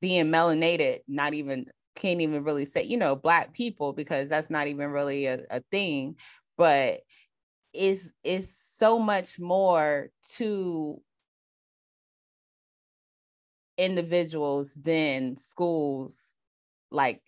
[0.01, 4.68] being melanated, not even can't even really say, you know, black people, because that's not
[4.68, 6.16] even really a, a thing
[6.59, 7.01] but
[7.73, 11.01] it's it's so much more to
[13.79, 16.35] individuals than schools
[16.90, 17.23] like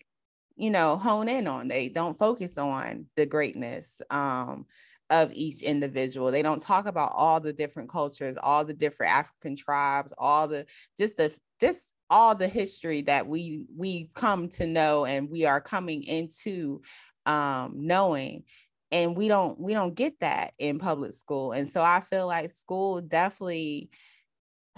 [0.56, 1.68] you know hone in on.
[1.68, 4.66] They don't focus on the greatness um,
[5.10, 6.30] of each individual.
[6.30, 10.66] They don't talk about all the different cultures all the different african tribes all the
[10.98, 15.60] just the just all the history that we we come to know and we are
[15.60, 16.82] coming into
[17.26, 18.42] um, knowing
[18.92, 22.50] and we don't we don't get that in public school and so i feel like
[22.50, 23.90] school definitely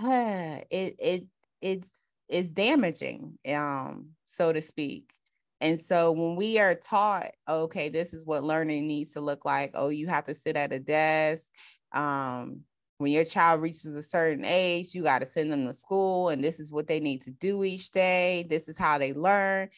[0.03, 1.27] uh, it it
[1.61, 1.91] it's
[2.29, 5.13] it's damaging um so to speak.
[5.61, 9.73] And so when we are taught okay this is what learning needs to look like.
[9.75, 11.47] Oh you have to sit at a desk
[11.93, 12.61] um
[12.99, 16.43] when your child reaches a certain age, you got to send them to school, and
[16.43, 18.47] this is what they need to do each day.
[18.49, 19.71] This is how they learn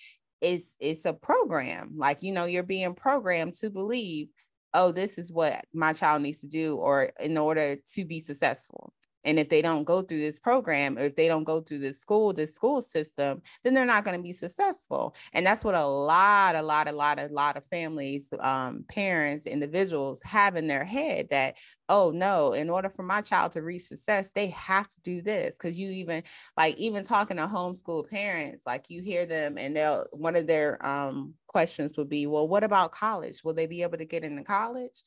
[0.44, 4.28] it's it's a program like you know you're being programmed to believe
[4.74, 8.92] oh this is what my child needs to do or in order to be successful
[9.24, 12.00] and if they don't go through this program, or if they don't go through this
[12.00, 15.14] school, this school system, then they're not going to be successful.
[15.32, 19.46] And that's what a lot, a lot, a lot, a lot of families, um, parents,
[19.46, 21.56] individuals have in their head that,
[21.88, 25.56] oh no, in order for my child to reach success, they have to do this.
[25.58, 26.22] Cause you even
[26.56, 30.84] like even talking to homeschool parents, like you hear them and they'll one of their
[30.84, 33.44] um questions would be, well, what about college?
[33.44, 35.04] Will they be able to get into college?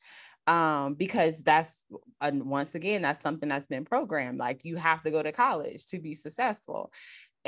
[0.48, 1.84] Um, because that's
[2.22, 6.00] once again that's something that's been programmed like you have to go to college to
[6.00, 6.90] be successful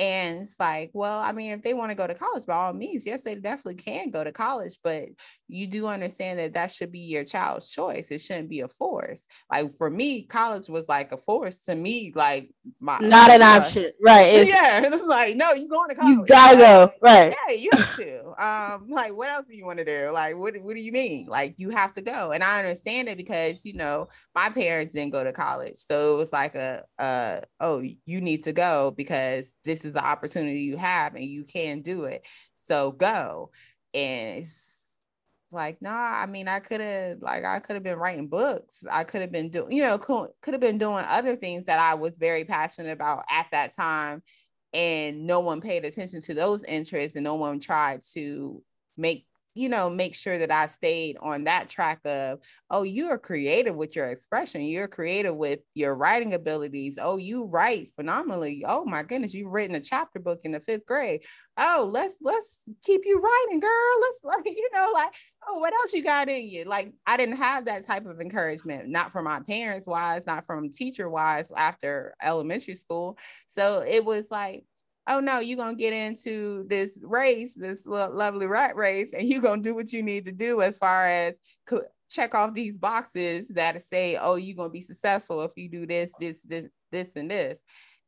[0.00, 2.72] and it's like, well, I mean, if they want to go to college, by all
[2.72, 5.10] means, yes, they definitely can go to college, but
[5.46, 8.10] you do understand that that should be your child's choice.
[8.10, 9.22] It shouldn't be a force.
[9.52, 13.60] Like for me, college was like a force to me, like my not an uh,
[13.60, 14.26] option, right?
[14.32, 16.16] It's, yeah, it was like, no, you going to college?
[16.16, 17.36] You gotta go, right?
[17.48, 18.42] Yeah, you have to.
[18.42, 20.10] um, like, what else do you want to do?
[20.10, 21.26] Like, what What do you mean?
[21.26, 25.12] Like, you have to go, and I understand it because you know my parents didn't
[25.12, 29.56] go to college, so it was like a, uh, oh, you need to go because
[29.62, 32.26] this this is the opportunity you have and you can do it.
[32.55, 33.50] So go.
[33.92, 34.79] And it's
[35.50, 38.85] like, nah, I mean, I could have, like, I could have been writing books.
[38.90, 41.94] I could have been doing, you know, could have been doing other things that I
[41.94, 44.22] was very passionate about at that time.
[44.72, 48.62] And no one paid attention to those interests and no one tried to
[48.96, 52.38] make you know, make sure that I stayed on that track of,
[52.70, 54.62] oh, you are creative with your expression.
[54.62, 56.98] You're creative with your writing abilities.
[57.00, 58.64] Oh, you write phenomenally.
[58.66, 61.22] Oh my goodness, you've written a chapter book in the fifth grade.
[61.56, 64.00] Oh, let's let's keep you writing, girl.
[64.00, 65.14] Let's like, you know, like,
[65.48, 66.64] oh, what else you got in you?
[66.64, 70.70] Like, I didn't have that type of encouragement, not from my parents wise, not from
[70.70, 73.18] teacher wise after elementary school.
[73.48, 74.64] So it was like,
[75.11, 79.61] oh no, you're gonna get into this race, this lovely rat race, and you're gonna
[79.61, 83.83] do what you need to do as far as co- check off these boxes that
[83.83, 87.62] say, oh, you're gonna be successful if you do this, this, this, this, and this.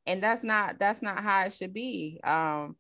[0.07, 2.21] And that's not that's not how it should be.
[2.25, 2.77] Um,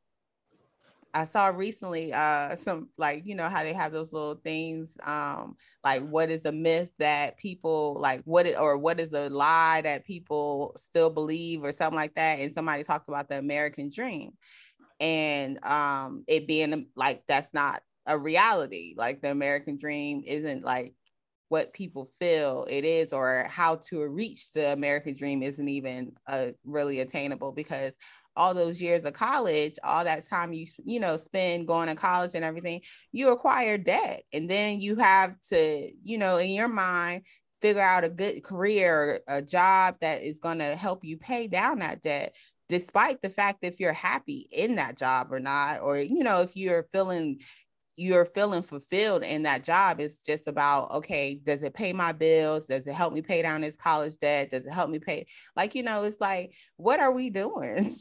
[1.14, 5.56] I saw recently uh some like you know how they have those little things um
[5.84, 9.82] like what is a myth that people like what it, or what is a lie
[9.82, 14.32] that people still believe or something like that and somebody talked about the American dream.
[15.00, 18.94] And um it being like that's not a reality.
[18.96, 20.94] Like the American dream isn't like
[21.48, 26.48] what people feel it is or how to reach the American dream isn't even uh,
[26.64, 27.92] really attainable because
[28.36, 32.32] all those years of college, all that time you you know spend going to college
[32.34, 32.80] and everything,
[33.12, 37.22] you acquire debt, and then you have to you know in your mind
[37.60, 41.78] figure out a good career, a job that is going to help you pay down
[41.78, 42.34] that debt
[42.68, 46.56] despite the fact if you're happy in that job or not or you know if
[46.56, 47.38] you're feeling
[47.96, 52.66] you're feeling fulfilled in that job it's just about okay does it pay my bills?
[52.66, 54.50] Does it help me pay down this college debt?
[54.50, 55.26] Does it help me pay
[55.56, 57.90] like you know it's like what are we doing?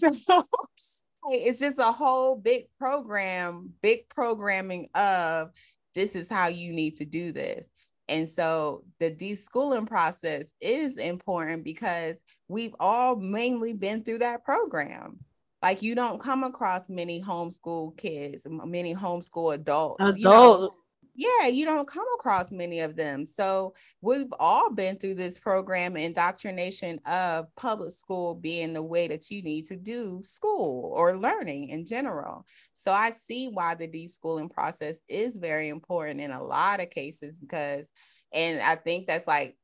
[1.23, 5.51] So it's just a whole big program big programming of
[5.93, 7.67] this is how you need to do this.
[8.07, 12.15] And so the deschooling process is important because
[12.47, 15.19] we've all mainly been through that program
[15.61, 20.03] like you don't come across many homeschool kids, many homeschool adults.
[20.03, 20.17] Adult.
[20.17, 20.75] You know?
[21.13, 23.25] Yeah, you don't come across many of them.
[23.25, 29.29] So we've all been through this program indoctrination of public school being the way that
[29.29, 32.45] you need to do school or learning in general.
[32.75, 37.37] So I see why the deschooling process is very important in a lot of cases
[37.37, 37.87] because
[38.33, 39.57] and I think that's like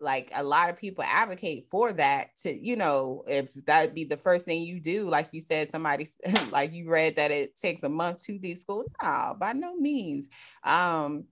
[0.00, 4.16] like a lot of people advocate for that to you know if that'd be the
[4.16, 6.06] first thing you do like you said somebody
[6.50, 10.28] like you read that it takes a month to deschool no by no means.
[10.64, 11.24] Um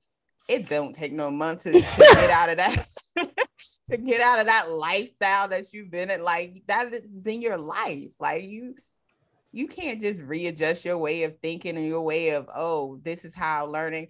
[0.46, 2.86] it don't take no month to, to get out of that
[3.86, 7.56] to get out of that lifestyle that you've been in like that has been your
[7.56, 8.74] life like you
[9.52, 13.34] you can't just readjust your way of thinking and your way of oh this is
[13.34, 14.08] how learning.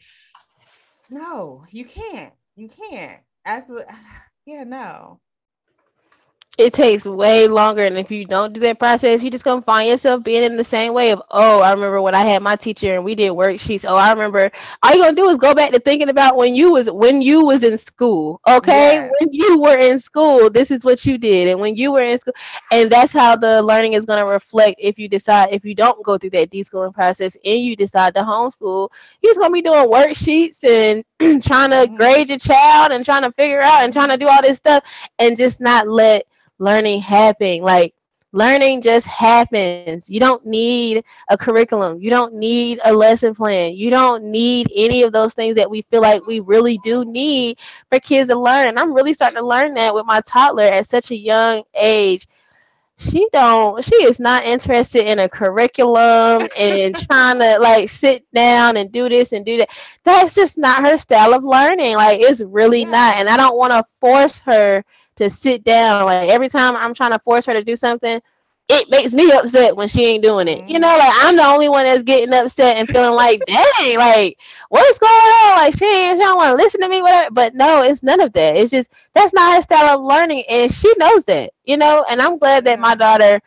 [1.10, 3.20] No you can't you can't.
[3.46, 3.94] Absolutely
[4.46, 5.20] yeah, no.
[6.58, 9.88] It takes way longer and if you don't do that process you just gonna find
[9.88, 12.94] yourself being in the same way of oh i remember when i had my teacher
[12.94, 13.84] and we did worksheets.
[13.88, 14.50] Oh i remember.
[14.82, 17.44] All you're gonna do is go back to thinking about when you was when you
[17.44, 19.00] was in school okay?
[19.00, 19.14] Yes.
[19.18, 21.48] when you were in school this is what you did.
[21.48, 22.34] And when you were in school
[22.70, 26.18] and that's how the learning is gonna reflect if you decide if you don't go
[26.18, 28.88] through that deschooling process and you decide to homeschool
[29.22, 31.96] you're just gonna be doing worksheets and trying to mm-hmm.
[31.96, 34.84] grade your child and trying to figure out and trying to do all this stuff
[35.18, 36.26] and just not let
[36.58, 37.60] learning happen.
[37.60, 37.94] Like
[38.32, 40.10] learning just happens.
[40.10, 42.00] You don't need a curriculum.
[42.00, 43.74] You don't need a lesson plan.
[43.74, 47.58] You don't need any of those things that we feel like we really do need
[47.90, 48.68] for kids to learn.
[48.68, 52.26] And I'm really starting to learn that with my toddler at such a young age.
[52.96, 58.76] She don't she is not interested in a curriculum and trying to like sit down
[58.76, 59.70] and do this and do that.
[60.04, 61.96] That's just not her style of learning.
[61.96, 62.90] Like it's really yeah.
[62.90, 63.16] not.
[63.16, 64.84] And I don't want to force her
[65.16, 66.04] to sit down.
[66.04, 68.20] Like every time I'm trying to force her to do something,
[68.68, 70.68] it makes me upset when she ain't doing it.
[70.68, 74.38] You know, like I'm the only one that's getting upset and feeling like, dang, like
[74.70, 75.56] what's going on?
[75.56, 77.30] Like she ain't, she don't want to listen to me, whatever.
[77.30, 78.56] But no, it's none of that.
[78.56, 81.50] It's just that's not her style of learning, and she knows that.
[81.64, 83.00] You know, and I'm glad that my mm-hmm.
[83.00, 83.40] daughter,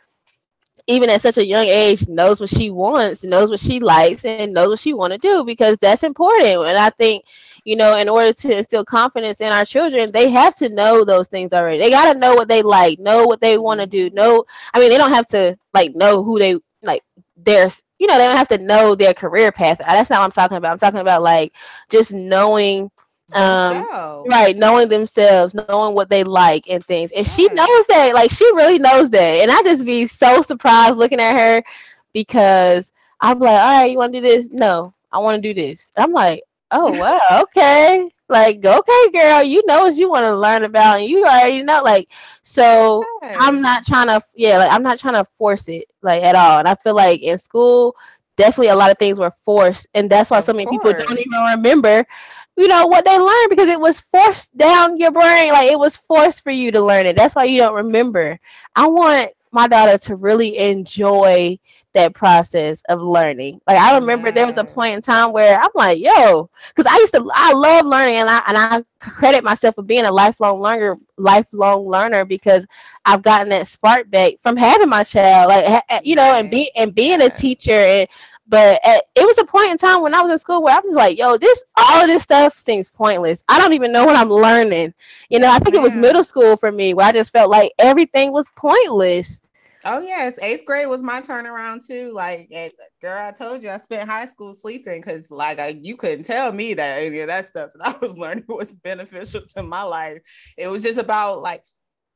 [0.85, 4.53] even at such a young age, knows what she wants, knows what she likes, and
[4.53, 6.67] knows what she want to do because that's important.
[6.67, 7.25] And I think
[7.67, 11.27] you know, in order to instill confidence in our children, they have to know those
[11.27, 11.83] things already.
[11.83, 14.09] They got to know what they like, know what they want to do.
[14.11, 17.03] Know, I mean, they don't have to like know who they like.
[17.35, 19.79] Their, you know, they don't have to know their career path.
[19.79, 20.71] That's not what I'm talking about.
[20.71, 21.51] I'm talking about like
[21.89, 22.89] just knowing
[23.33, 23.85] um
[24.29, 28.45] right knowing themselves knowing what they like and things and she knows that like she
[28.53, 31.61] really knows that and i just be so surprised looking at her
[32.13, 35.53] because i'm like all right you want to do this no i want to do
[35.53, 36.41] this i'm like
[36.71, 38.09] Oh wow, okay.
[38.29, 41.81] Like, okay, girl, you know what you want to learn about, and you already know.
[41.83, 42.09] Like,
[42.43, 46.35] so I'm not trying to, yeah, like I'm not trying to force it, like at
[46.35, 46.59] all.
[46.59, 47.95] And I feel like in school,
[48.37, 51.19] definitely a lot of things were forced, and that's why Of so many people don't
[51.19, 52.05] even remember,
[52.57, 55.51] you know, what they learned because it was forced down your brain.
[55.51, 57.15] Like it was forced for you to learn it.
[57.15, 58.39] That's why you don't remember.
[58.75, 61.59] I want my daughter to really enjoy
[61.97, 63.59] that process of learning.
[63.67, 66.97] Like I remember there was a point in time where I'm like, yo, because I
[66.99, 70.59] used to I love learning and I and I credit myself for being a lifelong
[70.59, 72.65] learner, lifelong learner because
[73.05, 76.95] I've gotten that spark back from having my child, like you know, and be and
[76.95, 78.07] being a teacher and
[78.49, 80.79] but at, it was a point in time when I was in school where I
[80.79, 83.43] was like, yo, this all of this stuff seems pointless.
[83.49, 84.93] I don't even know what I'm learning.
[85.29, 87.73] You know, I think it was middle school for me where I just felt like
[87.77, 89.41] everything was pointless.
[89.89, 92.11] Oh yes, eighth grade was my turnaround too.
[92.13, 95.95] Like, and, girl, I told you I spent high school sleeping because, like, I, you
[95.95, 99.63] couldn't tell me that any of that stuff that I was learning was beneficial to
[99.63, 100.19] my life.
[100.57, 101.63] It was just about like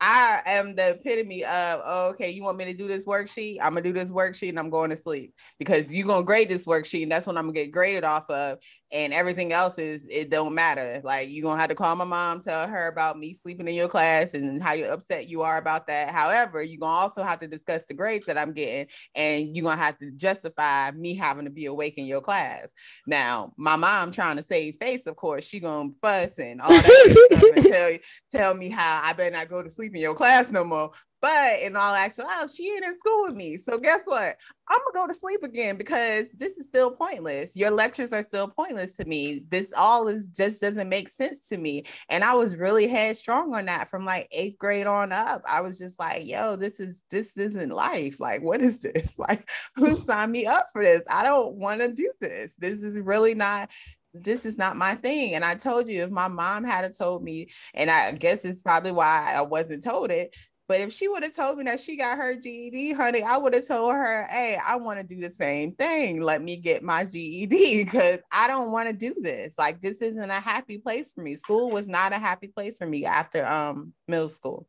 [0.04, 3.60] I am the epitome of, oh, okay, you want me to do this worksheet?
[3.62, 6.66] I'm gonna do this worksheet and I'm going to sleep because you're gonna grade this
[6.66, 8.58] worksheet and that's what I'm gonna get graded off of.
[8.92, 11.02] And everything else is it don't matter.
[11.04, 13.88] Like you're gonna have to call my mom, tell her about me sleeping in your
[13.88, 16.10] class and how you upset you are about that.
[16.10, 19.80] However, you're gonna also have to discuss the grades that I'm getting, and you're gonna
[19.82, 22.74] have to justify me having to be awake in your class.
[23.06, 27.28] Now, my mom trying to save face, of course, she gonna fuss and all that
[27.30, 27.92] stuff and tell
[28.32, 30.92] tell me how I better not go to sleep in your class no more.
[31.22, 33.56] But in all actuality, oh, she ain't in school with me.
[33.56, 34.38] So guess what?
[34.68, 37.56] I'm gonna go to sleep again because this is still pointless.
[37.56, 39.44] Your lectures are still pointless to me.
[39.50, 41.84] This all is just doesn't make sense to me.
[42.10, 45.44] And I was really headstrong on that from like eighth grade on up.
[45.46, 48.20] I was just like, yo, this is this isn't life.
[48.20, 49.16] Like, what is this?
[49.22, 51.04] Like, who signed me up for this?
[51.08, 52.56] I don't want to do this.
[52.56, 53.70] This is really not
[54.14, 55.36] this is not my thing.
[55.36, 58.92] And I told you if my mom had told me, and I guess it's probably
[58.92, 60.36] why I wasn't told it.
[60.68, 63.54] But if she would have told me that she got her GED, honey, I would
[63.54, 66.22] have told her, hey, I want to do the same thing.
[66.22, 69.54] Let me get my GED because I don't want to do this.
[69.58, 71.36] Like this isn't a happy place for me.
[71.36, 74.66] School was not a happy place for me after um middle school.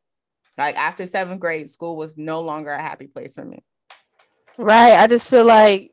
[0.58, 3.62] Like after seventh grade, school was no longer a happy place for me.
[4.58, 4.94] Right.
[4.94, 5.91] I just feel like,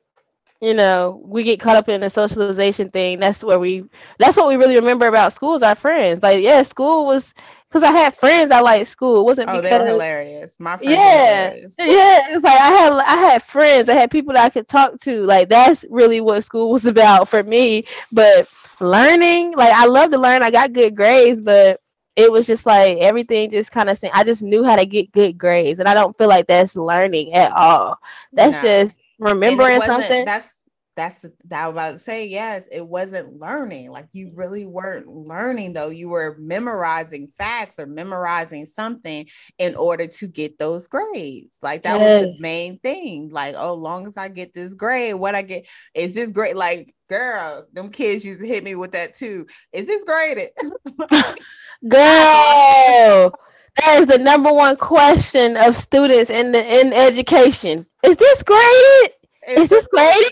[0.61, 3.13] you know, we get caught up in the socialization thing.
[3.13, 3.77] That's where we
[4.11, 6.21] that's what we really remember about school is our friends.
[6.21, 7.33] Like, yeah, school was
[7.69, 9.21] because I had friends I liked school.
[9.21, 10.59] It wasn't Oh, because they were hilarious.
[10.59, 11.53] My friends Yeah.
[11.79, 14.97] Yeah, it's like I had I had friends, I had people that I could talk
[15.01, 15.23] to.
[15.25, 17.85] Like that's really what school was about for me.
[18.11, 18.47] But
[18.79, 20.43] learning, like I love to learn.
[20.43, 21.79] I got good grades, but
[22.15, 25.11] it was just like everything just kind of saying I just knew how to get
[25.11, 27.99] good grades, and I don't feel like that's learning at all.
[28.33, 28.61] That's No.
[28.61, 30.25] just remembering something.
[30.25, 30.59] That's
[30.99, 32.27] that's that I was about to say.
[32.27, 33.89] Yes, it wasn't learning.
[33.89, 35.89] Like you really weren't learning though.
[35.89, 41.55] You were memorizing facts or memorizing something in order to get those grades.
[41.61, 43.29] Like that was the main thing.
[43.29, 46.57] Like, oh, long as I get this grade, what I get is this great.
[46.57, 49.47] Like, girl, them kids used to hit me with that too.
[49.71, 50.49] Is this graded?
[51.87, 53.31] Girl,
[53.77, 57.85] that is the number one question of students in the in education.
[58.03, 59.15] Is this graded?
[59.47, 60.31] Is this graded?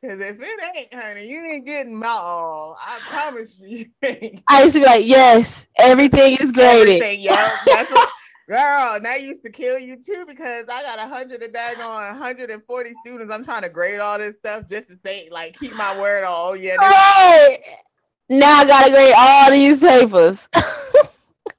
[0.00, 2.76] Because if it ain't, honey, you ain't getting my all.
[2.80, 3.86] I promise you.
[4.02, 7.02] you I used to be like, yes, everything is graded.
[7.02, 7.34] Everything, yo.
[7.66, 8.08] That's what,
[8.48, 8.94] girl.
[8.94, 12.92] And that used to kill you too because I got a hundred and daggone 140
[13.04, 13.32] students.
[13.32, 16.50] I'm trying to grade all this stuff just to say, like, keep my word all.
[16.50, 17.60] Oh yeah, Right.
[18.28, 20.48] Now I gotta grade all these papers.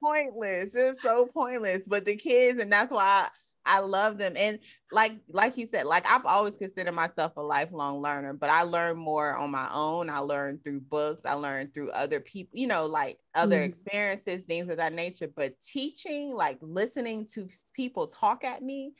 [0.03, 0.73] pointless.
[0.73, 1.87] Just so pointless.
[1.87, 3.27] But the kids, and that's why I,
[3.65, 4.33] I love them.
[4.37, 4.59] And
[4.91, 8.97] like, like you said, like I've always considered myself a lifelong learner, but I learn
[8.97, 10.09] more on my own.
[10.09, 11.23] I learn through books.
[11.25, 13.65] I learn through other people, you know, like other Mhm.
[13.65, 15.27] experiences, things of that nature.
[15.35, 18.93] But teaching, like listening to people talk at me,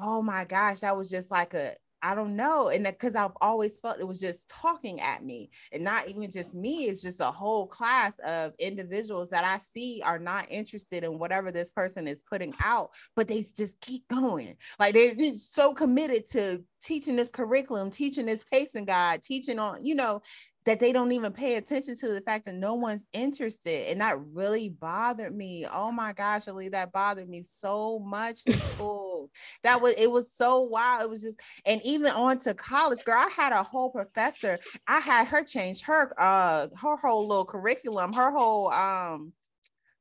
[0.00, 2.68] oh my gosh, that was just like a I don't know.
[2.68, 6.30] And that because I've always felt it was just talking at me and not even
[6.30, 11.04] just me, it's just a whole class of individuals that I see are not interested
[11.04, 14.56] in whatever this person is putting out, but they just keep going.
[14.78, 19.84] Like they- they're so committed to teaching this curriculum, teaching this pacing guide, teaching on,
[19.84, 20.22] you know,
[20.66, 23.88] that they don't even pay attention to the fact that no one's interested.
[23.88, 25.64] And that really bothered me.
[25.72, 29.30] Oh my gosh, Ali, that bothered me so much school.
[29.62, 31.04] That was it was so wild.
[31.04, 33.16] It was just, and even on to college, girl.
[33.16, 38.12] I had a whole professor, I had her change her uh her whole little curriculum,
[38.12, 39.32] her whole um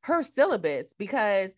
[0.01, 1.55] her syllabus because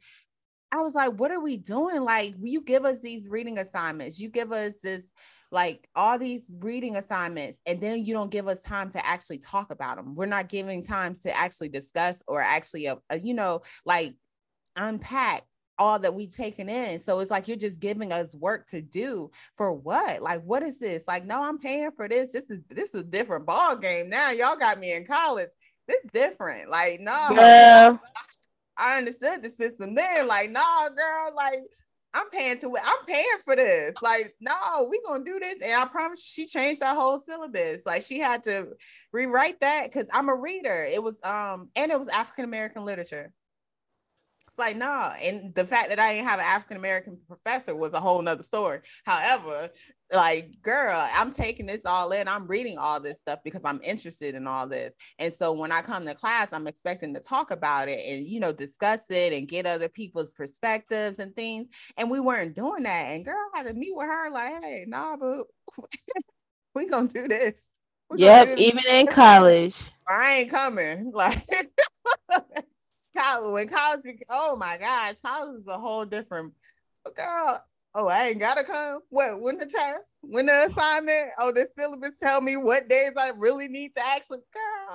[0.72, 2.02] I was like, what are we doing?
[2.02, 5.14] Like, you give us these reading assignments, you give us this,
[5.52, 9.72] like, all these reading assignments, and then you don't give us time to actually talk
[9.72, 10.16] about them.
[10.16, 14.16] We're not giving time to actually discuss or actually, uh, uh, you know, like
[14.76, 15.44] unpack
[15.80, 17.00] all that we've taken in.
[17.00, 20.22] So it's like you're just giving us work to do for what?
[20.22, 21.04] Like, what is this?
[21.08, 22.32] Like, no, I'm paying for this.
[22.32, 24.32] This is this is a different ball game now.
[24.32, 25.50] Y'all got me in college.
[25.88, 26.70] This different.
[26.70, 27.98] Like, no, Yeah.
[28.78, 30.28] I understood the system then.
[30.28, 31.64] Like, nah, girl, like
[32.14, 32.76] I'm paying to.
[32.78, 33.94] I'm paying for this.
[34.02, 35.58] Like, no, we gonna do this.
[35.62, 37.86] And I promise she changed that whole syllabus.
[37.86, 38.70] Like she had to
[39.12, 40.86] rewrite that because I'm a reader.
[40.86, 43.32] It was um, and it was African American literature.
[44.58, 48.00] Like, no, and the fact that I didn't have an African American professor was a
[48.00, 48.80] whole nother story.
[49.06, 49.70] However,
[50.14, 52.28] like, girl, I'm taking this all in.
[52.28, 54.94] I'm reading all this stuff because I'm interested in all this.
[55.20, 58.40] And so when I come to class, I'm expecting to talk about it and, you
[58.40, 61.68] know, discuss it and get other people's perspectives and things.
[61.98, 63.12] And we weren't doing that.
[63.12, 65.46] And girl I had to meet with her, like, hey, nah, but
[66.76, 67.68] we gonna do this.
[68.10, 68.48] We gonna Yep.
[68.48, 68.60] do this.
[68.62, 69.84] Even in college.
[70.10, 71.12] I ain't coming.
[71.14, 71.46] Like
[73.18, 76.54] college, when college, oh my gosh, college is a whole different
[77.16, 77.64] girl.
[77.96, 79.00] Oh, I ain't gotta come.
[79.10, 79.42] What?
[79.42, 80.06] When the test?
[80.22, 81.32] When the assignment?
[81.40, 84.40] Oh, the syllabus tell me what days I really need to actually.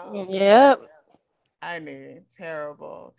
[0.05, 0.83] come Yep.
[1.63, 3.15] I mean, terrible.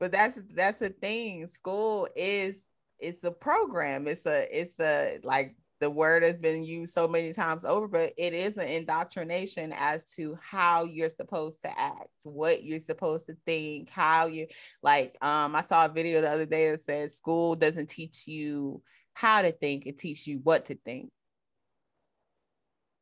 [0.00, 1.46] But that's that's the thing.
[1.46, 2.66] School is
[2.98, 4.06] it's a program.
[4.06, 8.12] It's a it's a like the word has been used so many times over, but
[8.16, 13.36] it is an indoctrination as to how you're supposed to act, what you're supposed to
[13.46, 14.46] think, how you
[14.82, 15.16] like.
[15.22, 18.82] Um, I saw a video the other day that says school doesn't teach you
[19.14, 21.10] how to think, it teaches you what to think.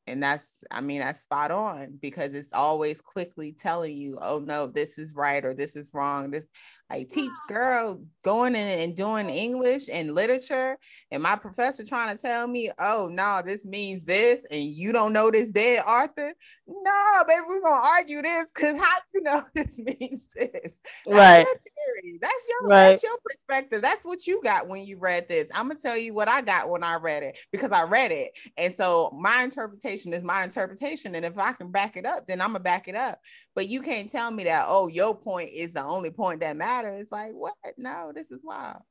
[0.07, 4.67] And that's, I mean, that's spot on because it's always quickly telling you, oh no,
[4.67, 6.31] this is right or this is wrong.
[6.31, 6.47] This
[6.91, 10.79] like teach girl going in and doing English and literature,
[11.11, 15.13] and my professor trying to tell me, oh no, this means this, and you don't
[15.13, 16.33] know this dead Arthur.
[16.69, 20.53] No, baby, we're gonna argue this because how do you know this means this?
[20.53, 21.39] That's Right.
[21.39, 21.55] your
[22.03, 22.19] theory.
[22.21, 22.91] That's your Right.
[22.91, 23.83] that's your perspective.
[23.83, 25.49] That's what you got when you read this.
[25.55, 28.33] I'm gonna tell you what I got when I read it because I read it.
[28.57, 31.15] And so my interpretation is my interpretation.
[31.15, 33.21] And if I can back it up, then I'm gonna back it up.
[33.55, 37.09] But you can't tell me that, oh, your point is the only point that matters.
[37.11, 37.55] Like, what?
[37.79, 38.83] No, this is wild.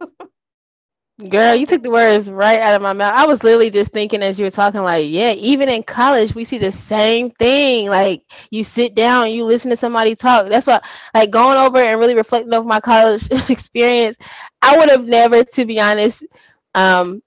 [1.28, 3.12] Girl, you took the words right out of my mouth.
[3.14, 6.44] I was literally just thinking as you were talking, like, yeah, even in college, we
[6.44, 7.90] see the same thing.
[7.90, 10.48] Like, you sit down, you listen to somebody talk.
[10.48, 10.80] That's why,
[11.14, 14.16] like, going over and really reflecting over my college experience,
[14.62, 16.24] I would have never, to be honest,
[16.74, 17.22] um,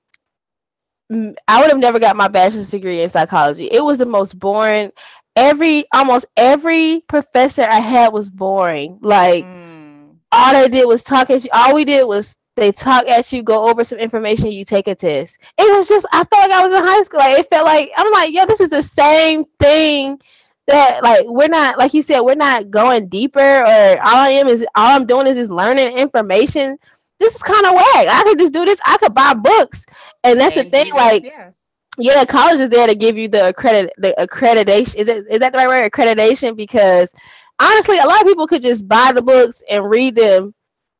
[1.11, 3.65] I would have never got my bachelor's degree in psychology.
[3.71, 4.91] It was the most boring.
[5.35, 8.99] Every, almost every professor I had was boring.
[9.01, 11.49] Like, Mm, all they did was talk at you.
[11.53, 14.95] All we did was they talk at you, go over some information, you take a
[14.95, 15.37] test.
[15.57, 17.19] It was just I felt like I was in high school.
[17.19, 20.19] Like it felt like I'm like, yo, this is the same thing
[20.67, 23.63] that like we're not like you said, we're not going deeper or
[24.01, 26.77] all I am is all I'm doing is just learning information.
[27.19, 28.07] This is kind of whack.
[28.07, 28.79] I could just do this.
[28.85, 29.85] I could buy books.
[30.23, 31.51] And that's the and do thing, like yeah.
[31.97, 34.95] yeah, college is there to give you the accredit the accreditation.
[34.95, 35.91] Is it is that the right word?
[35.91, 37.13] Accreditation because
[37.59, 40.53] honestly, a lot of people could just buy the books and read them,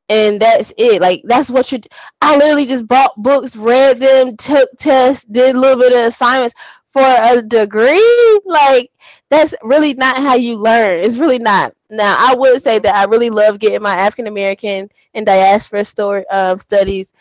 [0.10, 1.02] and that's it.
[1.02, 1.80] Like that's what you.
[2.22, 6.56] I literally just bought books, read them, took tests, did a little bit of assignments
[6.90, 8.40] for a degree.
[8.46, 8.92] Like
[9.30, 11.00] that's really not how you learn.
[11.04, 11.74] It's really not.
[11.90, 16.28] Now I would say that I really love getting my African American and diaspora story
[16.28, 17.14] um, studies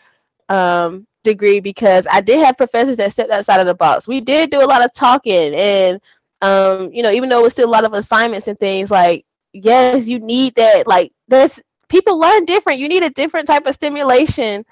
[0.49, 4.07] um degree because I did have professors that stepped outside of the box.
[4.07, 6.01] We did do a lot of talking and
[6.41, 10.07] um, you know, even though it's still a lot of assignments and things like yes,
[10.07, 12.79] you need that like there's people learn different.
[12.79, 14.65] You need a different type of stimulation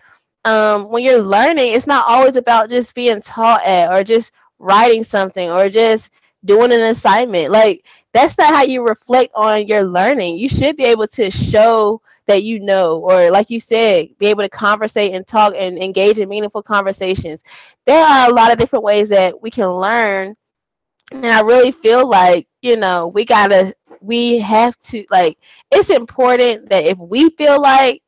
[0.45, 1.73] um when you're learning.
[1.73, 6.11] It's not always about just being taught at or just writing something or just
[6.45, 7.51] doing an assignment.
[7.51, 10.37] Like that's not how you reflect on your learning.
[10.37, 14.43] You should be able to show that you know, or like you said, be able
[14.43, 17.43] to conversate and talk and engage in meaningful conversations.
[17.85, 20.35] There are a lot of different ways that we can learn.
[21.11, 25.37] And I really feel like, you know, we gotta, we have to, like,
[25.71, 28.01] it's important that if we feel like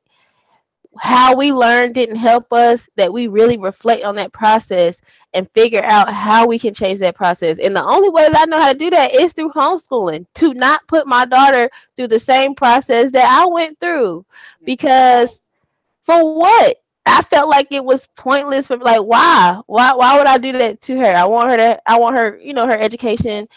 [0.98, 5.02] how we learned didn't help us, that we really reflect on that process
[5.34, 7.58] and figure out how we can change that process.
[7.60, 10.54] And the only way that I know how to do that is through homeschooling, to
[10.54, 14.20] not put my daughter through the same process that I went through.
[14.20, 14.66] Mm-hmm.
[14.66, 15.42] Because
[16.02, 16.78] for what?
[17.06, 19.60] I felt like it was pointless for like why?
[19.66, 21.14] Why why would I do that to her?
[21.14, 23.48] I want her to I want her, you know, her education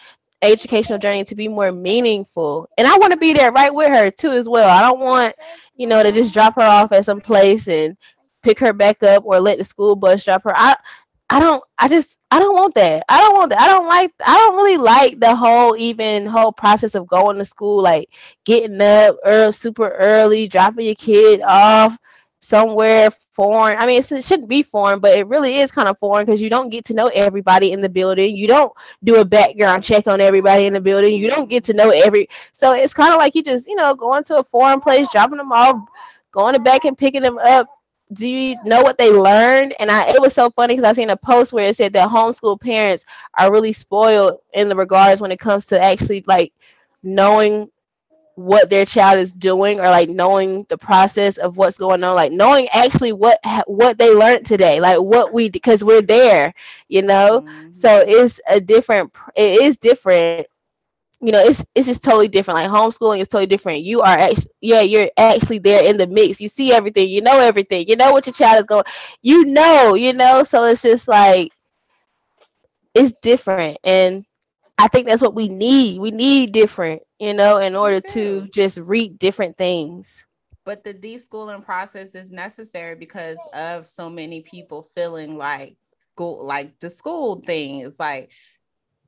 [0.42, 2.68] educational journey to be more meaningful.
[2.76, 4.68] And I want to be there right with her too as well.
[4.68, 5.34] I don't want,
[5.76, 7.96] you know, to just drop her off at some place and
[8.42, 10.56] pick her back up or let the school bus drop her.
[10.56, 10.74] I
[11.28, 13.04] I don't I just I don't want that.
[13.08, 13.60] I don't want that.
[13.60, 17.44] I don't like I don't really like the whole even whole process of going to
[17.44, 18.10] school like
[18.44, 21.98] getting up early super early, dropping your kid off
[22.40, 23.76] somewhere foreign.
[23.78, 26.48] I mean, it shouldn't be foreign, but it really is kind of foreign because you
[26.48, 28.36] don't get to know everybody in the building.
[28.36, 28.72] You don't
[29.02, 31.16] do a background check on everybody in the building.
[31.16, 32.28] You don't get to know every.
[32.52, 35.38] So it's kind of like you just, you know, going to a foreign place, dropping
[35.38, 35.76] them off,
[36.30, 37.66] going back and picking them up.
[38.12, 39.74] Do you know what they learned?
[39.80, 42.08] And I, it was so funny because I seen a post where it said that
[42.08, 43.04] homeschool parents
[43.36, 46.52] are really spoiled in the regards when it comes to actually like
[47.02, 47.70] knowing
[48.36, 52.30] what their child is doing or like knowing the process of what's going on like
[52.32, 56.52] knowing actually what what they learned today like what we because we're there
[56.88, 57.72] you know mm-hmm.
[57.72, 60.46] so it's a different it is different
[61.20, 62.60] you know it's it's just totally different.
[62.60, 63.82] Like homeschooling is totally different.
[63.82, 66.40] You are actually yeah you're actually there in the mix.
[66.40, 67.08] You see everything.
[67.08, 67.88] You know everything.
[67.88, 68.84] You know what your child is going
[69.22, 70.44] you know you know?
[70.44, 71.52] So it's just like
[72.94, 73.78] it's different.
[73.84, 74.24] And
[74.78, 76.00] i think that's what we need.
[76.00, 80.26] We need different you know, in order to just read different things.
[80.64, 86.78] But the deschooling process is necessary because of so many people feeling like school, like
[86.80, 88.32] the school thing is like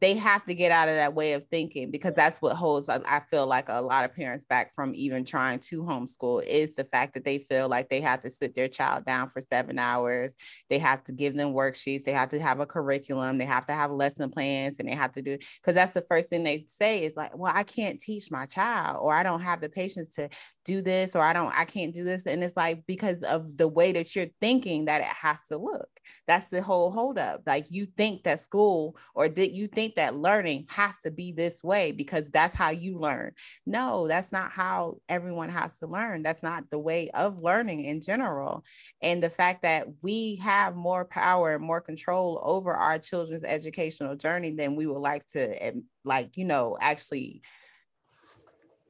[0.00, 3.02] they have to get out of that way of thinking because that's what holds um,
[3.06, 6.84] i feel like a lot of parents back from even trying to homeschool is the
[6.84, 10.34] fact that they feel like they have to sit their child down for seven hours.
[10.70, 12.04] They have to give them worksheets.
[12.04, 13.38] They have to have a curriculum.
[13.38, 16.30] They have to have lesson plans and they have to do because that's the first
[16.30, 19.60] thing they say is like well i can't teach my child or i don't have
[19.60, 20.28] the patience to
[20.64, 22.26] do this or i don't i can't do this.
[22.26, 25.88] And it's like because of the way that you're thinking that it has to look.
[26.26, 27.42] That's the whole holdup.
[27.46, 31.32] Like you think that school or that you think think that learning has to be
[31.32, 33.32] this way because that's how you learn.
[33.66, 36.22] No, that's not how everyone has to learn.
[36.22, 38.64] That's not the way of learning in general.
[39.02, 44.16] And the fact that we have more power and more control over our children's educational
[44.16, 45.72] journey than we would like to,
[46.04, 47.42] like, you know, actually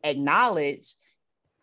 [0.04, 0.94] acknowledge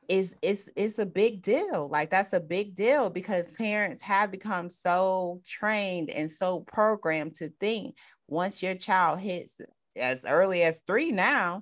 [0.07, 4.69] is is is a big deal like that's a big deal because parents have become
[4.69, 7.95] so trained and so programmed to think
[8.28, 9.61] once your child hits
[9.95, 11.61] as early as three now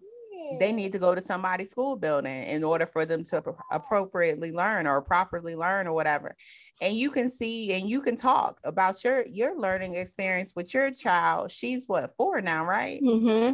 [0.59, 4.87] they need to go to somebody's school building in order for them to appropriately learn
[4.87, 6.35] or properly learn or whatever.
[6.81, 10.91] And you can see and you can talk about your your learning experience with your
[10.91, 11.51] child.
[11.51, 13.01] She's what four now right?
[13.01, 13.53] Mm-hmm.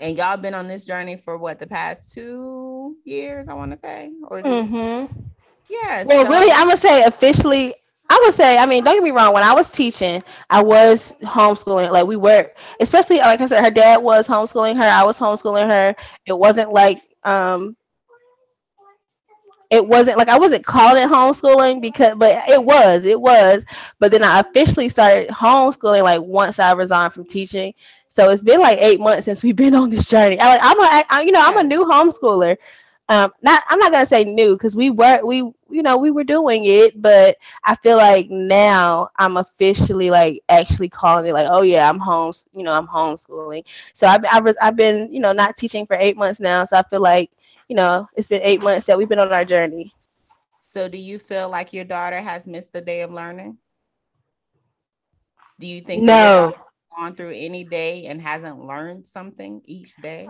[0.00, 3.78] and y'all been on this journey for what the past two years i want to
[3.78, 4.12] say?
[4.24, 5.14] Or mm-hmm.
[5.70, 7.74] yeah well so- really i'm gonna say officially
[8.10, 9.34] I would say, I mean, don't get me wrong.
[9.34, 11.90] When I was teaching, I was homeschooling.
[11.90, 12.50] Like we were,
[12.80, 14.82] especially like I said, her dad was homeschooling her.
[14.82, 15.94] I was homeschooling her.
[16.26, 17.76] It wasn't like um,
[19.70, 23.64] it wasn't like I wasn't calling it homeschooling because, but it was, it was.
[23.98, 27.74] But then I officially started homeschooling like once I resigned from teaching.
[28.08, 30.40] So it's been like eight months since we've been on this journey.
[30.40, 32.56] I, like I'm a, I, you know, I'm a new homeschooler
[33.08, 35.38] um not i'm not gonna say new because we were we
[35.70, 40.88] you know we were doing it but i feel like now i'm officially like actually
[40.88, 43.64] calling it like oh yeah i'm home you know i'm homeschooling.
[43.94, 46.82] So i've, I've, I've been you know not teaching for eight months now so i
[46.82, 47.30] feel like
[47.68, 49.94] you know it's been eight months that we've been on our journey.
[50.60, 53.56] So do you feel like your daughter has missed a day of learning?
[55.58, 56.54] Do you think no.
[56.94, 60.28] gone through any day and hasn't learned something each day?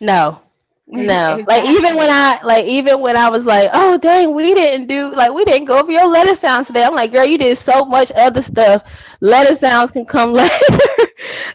[0.00, 0.40] No
[0.92, 4.86] no, like even when I like even when I was like, oh dang, we didn't
[4.86, 6.84] do like we didn't go over your letter sounds today.
[6.84, 8.84] I'm like, girl, you did so much other stuff.
[9.20, 10.54] Letter sounds can come later.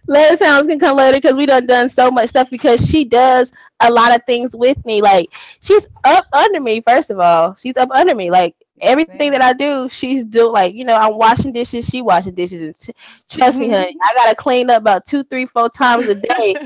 [0.07, 3.53] letter sounds can come later because we done done so much stuff because she does
[3.79, 5.01] a lot of things with me.
[5.01, 5.29] Like
[5.61, 6.81] she's up under me.
[6.81, 8.29] First of all, she's up under me.
[8.31, 12.35] Like everything that I do, she's do Like you know, I'm washing dishes, she washing
[12.35, 12.93] dishes, and t-
[13.29, 16.57] trust me, honey, I gotta clean up about two, three, four times a day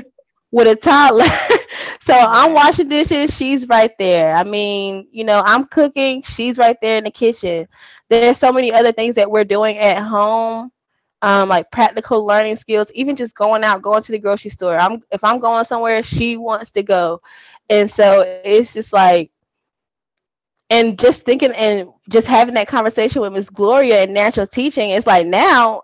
[0.56, 1.26] with a toddler.
[2.00, 4.34] so I'm washing dishes, she's right there.
[4.34, 7.68] I mean, you know, I'm cooking, she's right there in the kitchen.
[8.08, 10.72] There's so many other things that we're doing at home.
[11.22, 14.78] Um, like practical learning skills, even just going out, going to the grocery store.
[14.78, 17.20] I'm if I'm going somewhere, she wants to go.
[17.70, 19.30] And so it's just like
[20.68, 25.06] and just thinking and just having that conversation with Miss Gloria and natural teaching, it's
[25.06, 25.80] like now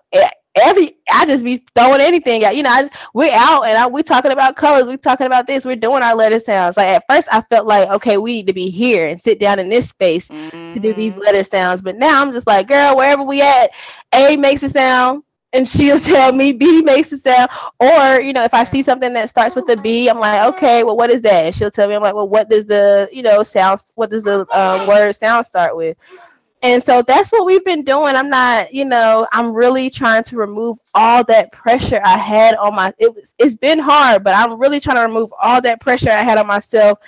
[0.56, 3.86] every I just be throwing anything at you know I just, we're out and I,
[3.86, 7.04] we're talking about colors we're talking about this we're doing our letter sounds like at
[7.08, 9.88] first I felt like okay we need to be here and sit down in this
[9.88, 10.74] space mm-hmm.
[10.74, 11.22] to do these mm-hmm.
[11.22, 13.70] letter sounds but now I'm just like girl wherever we at
[14.14, 15.22] A makes a sound
[15.54, 17.48] and she'll tell me B makes a sound
[17.80, 20.84] or you know if I see something that starts with a B I'm like okay
[20.84, 23.22] well what is that and she'll tell me I'm like well what does the you
[23.22, 25.96] know sound what does the um, word sound start with
[26.62, 28.14] and so that's what we've been doing.
[28.14, 32.76] I'm not, you know, I'm really trying to remove all that pressure I had on
[32.76, 36.10] my it was it's been hard, but I'm really trying to remove all that pressure
[36.10, 37.00] I had on myself,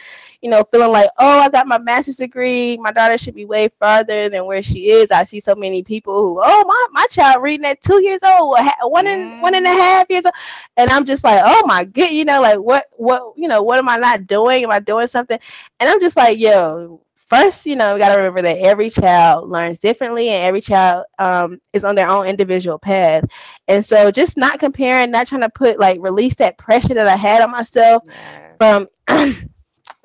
[0.43, 2.77] you know, feeling like, oh, I got my master's degree.
[2.79, 5.13] My daughter should be way farther than where she is.
[5.13, 8.59] I see so many people who, oh, my, my child reading at two years old,
[8.83, 10.35] one and one and a half years old.
[10.77, 13.79] And I'm just like, oh my god, you know, like what, what, you know, what
[13.79, 14.65] am I not doing?
[14.65, 15.39] Am I doing something?
[15.79, 17.01] And I'm just like, yo,
[17.35, 21.05] first, you know, we got to remember that every child learns differently and every child
[21.19, 23.25] um, is on their own individual path.
[23.67, 27.17] And so just not comparing, not trying to put like release that pressure that I
[27.17, 28.53] had on myself yeah.
[28.59, 28.89] from,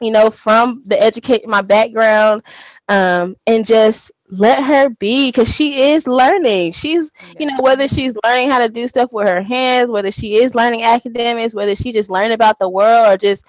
[0.01, 2.41] you know, from the educate my background
[2.87, 6.71] um, and just let her be because she is learning.
[6.71, 10.35] She's, you know, whether she's learning how to do stuff with her hands, whether she
[10.41, 13.45] is learning academics, whether she just learned about the world or just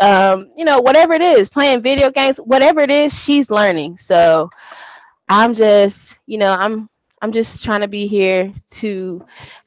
[0.00, 3.98] um, you know, whatever it is, playing video games, whatever it is, she's learning.
[3.98, 4.50] So
[5.28, 6.88] I'm just, you know, I'm
[7.22, 9.24] I'm just trying to be here to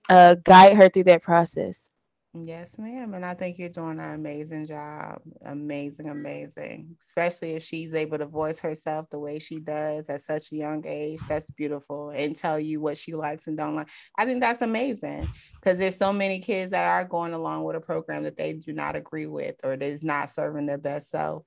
[0.09, 1.89] uh, guide her through that process.
[2.36, 3.13] Yes, ma'am.
[3.13, 5.21] And I think you're doing an amazing job.
[5.45, 6.95] Amazing, amazing.
[6.99, 10.84] Especially if she's able to voice herself the way she does at such a young
[10.88, 11.19] age.
[11.27, 12.09] That's beautiful.
[12.09, 13.89] And tell you what she likes and don't like.
[14.17, 17.81] I think that's amazing because there's so many kids that are going along with a
[17.81, 21.43] program that they do not agree with or that is not serving their best self.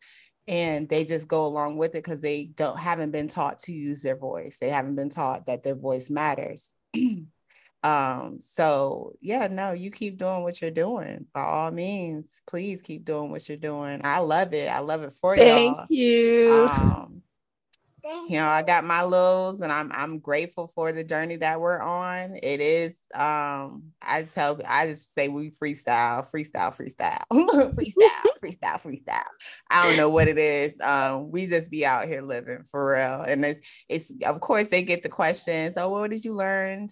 [0.46, 4.02] And they just go along with it because they don't haven't been taught to use
[4.02, 4.58] their voice.
[4.60, 6.72] They haven't been taught that their voice matters.
[7.86, 11.24] Um, so yeah, no, you keep doing what you're doing.
[11.32, 14.00] By all means, please keep doing what you're doing.
[14.02, 14.68] I love it.
[14.68, 15.42] I love it for you.
[15.44, 15.86] Thank y'all.
[15.88, 16.68] you.
[16.68, 17.22] Um,
[18.28, 21.80] you know, I got my lows and I'm I'm grateful for the journey that we're
[21.80, 22.36] on.
[22.42, 29.24] It is um I tell I just say we freestyle, freestyle, freestyle, freestyle, freestyle, freestyle.
[29.70, 30.74] I don't know what it is.
[30.80, 33.22] Um, we just be out here living for real.
[33.22, 35.76] And it's it's of course they get the questions.
[35.76, 36.88] Oh, what did you learn?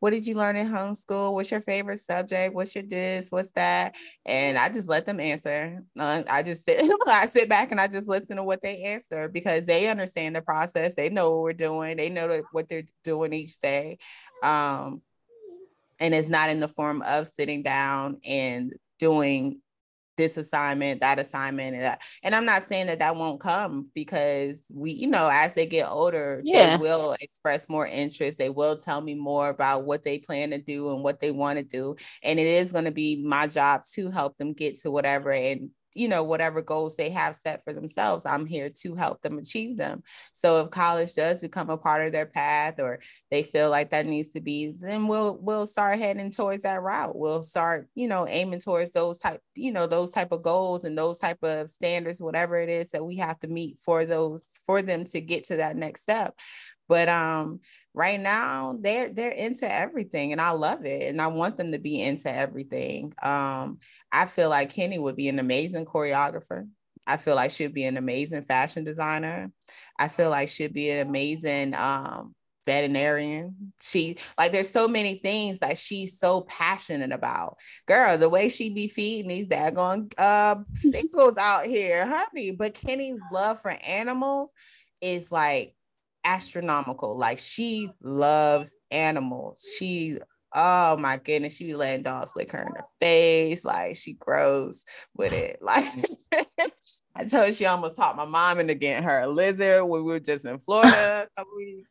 [0.00, 1.34] What did you learn in homeschool?
[1.34, 2.54] What's your favorite subject?
[2.54, 3.30] What's your this?
[3.30, 3.96] What's that?
[4.26, 5.82] And I just let them answer.
[5.98, 9.28] Uh, I just sit I sit back and I just listen to what they answer
[9.28, 10.94] because they understand the process.
[10.94, 11.96] They know what we're doing.
[11.96, 13.98] They know what they're doing each day.
[14.42, 15.02] Um,
[16.00, 19.60] and it's not in the form of sitting down and doing
[20.16, 22.02] this assignment, that assignment, and that.
[22.24, 25.88] And I'm not saying that that won't come because we, you know, as they get
[25.88, 26.76] older, yeah.
[26.76, 28.36] they will express more interest.
[28.36, 31.58] They will tell me more about what they plan to do and what they want
[31.58, 31.94] to do.
[32.24, 35.70] And it is going to be my job to help them get to whatever and
[35.98, 39.76] you know whatever goals they have set for themselves i'm here to help them achieve
[39.76, 40.02] them.
[40.32, 44.06] So if college does become a part of their path or they feel like that
[44.06, 47.18] needs to be then we'll we'll start heading towards that route.
[47.18, 50.96] We'll start you know aiming towards those type you know those type of goals and
[50.96, 54.82] those type of standards whatever it is that we have to meet for those for
[54.82, 56.34] them to get to that next step
[56.88, 57.60] but um
[57.94, 61.78] right now they're they're into everything and I love it and I want them to
[61.78, 63.12] be into everything.
[63.22, 63.78] Um
[64.10, 66.68] I feel like Kenny would be an amazing choreographer.
[67.06, 69.50] I feel like she'd be an amazing fashion designer.
[69.98, 72.34] I feel like she'd be an amazing um
[72.66, 73.72] veterinarian.
[73.80, 77.56] She like there's so many things that she's so passionate about.
[77.86, 82.52] Girl, the way she be feeding these daggone uh sickles out here, honey.
[82.52, 84.52] But Kenny's love for animals
[85.00, 85.74] is like
[86.28, 87.16] astronomical.
[87.16, 89.66] Like she loves animals.
[89.78, 90.18] She,
[90.54, 93.64] oh my goodness, she be letting dogs lick her in the face.
[93.64, 94.84] Like she grows
[95.16, 95.58] with it.
[95.68, 95.86] Like
[97.14, 100.12] I told her she almost taught my mom into getting her a lizard when we
[100.12, 101.90] were just in Florida a couple weeks.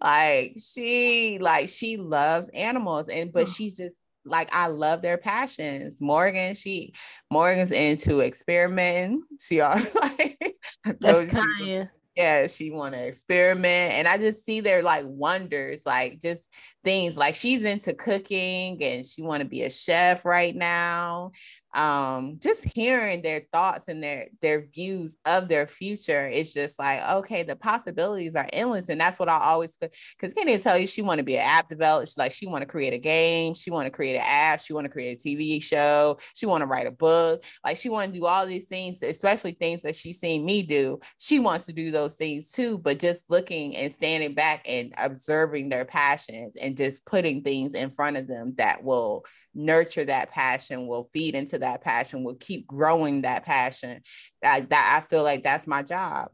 [0.00, 6.00] Like she, like she loves animals, and but she's just like I love their passions.
[6.00, 6.92] Morgan, she
[7.30, 9.22] Morgan's into experimenting.
[9.40, 14.44] She all like I told That's you, yeah she want to experiment and i just
[14.44, 16.52] see their like wonders like just
[16.82, 21.30] things like she's into cooking and she want to be a chef right now
[21.76, 27.06] um, just hearing their thoughts and their their views of their future it's just like
[27.08, 28.88] okay the possibilities are endless.
[28.88, 31.68] And that's what i always because kenny tell you she want to be an app
[31.68, 32.06] developer.
[32.06, 33.54] She, like she want to create a game.
[33.54, 34.60] She want to create an app.
[34.60, 36.16] She want to create a tv show.
[36.34, 37.44] She want to write a book.
[37.64, 40.98] Like she want to do all these things especially things that she's seen me do.
[41.18, 45.68] She wants to do those things too but just looking and standing back and observing
[45.68, 49.24] their passions and just putting things in front of them that will
[49.56, 54.02] nurture that passion, will feed into that passion, will keep growing that passion.
[54.42, 56.28] That, that I feel like that's my job.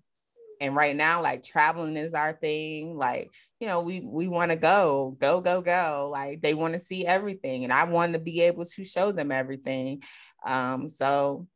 [0.61, 2.97] And right now, like traveling is our thing.
[2.97, 6.09] Like, you know, we we want to go, go, go, go.
[6.13, 7.65] Like they want to see everything.
[7.65, 10.03] And I want to be able to show them everything.
[10.45, 11.49] Um, so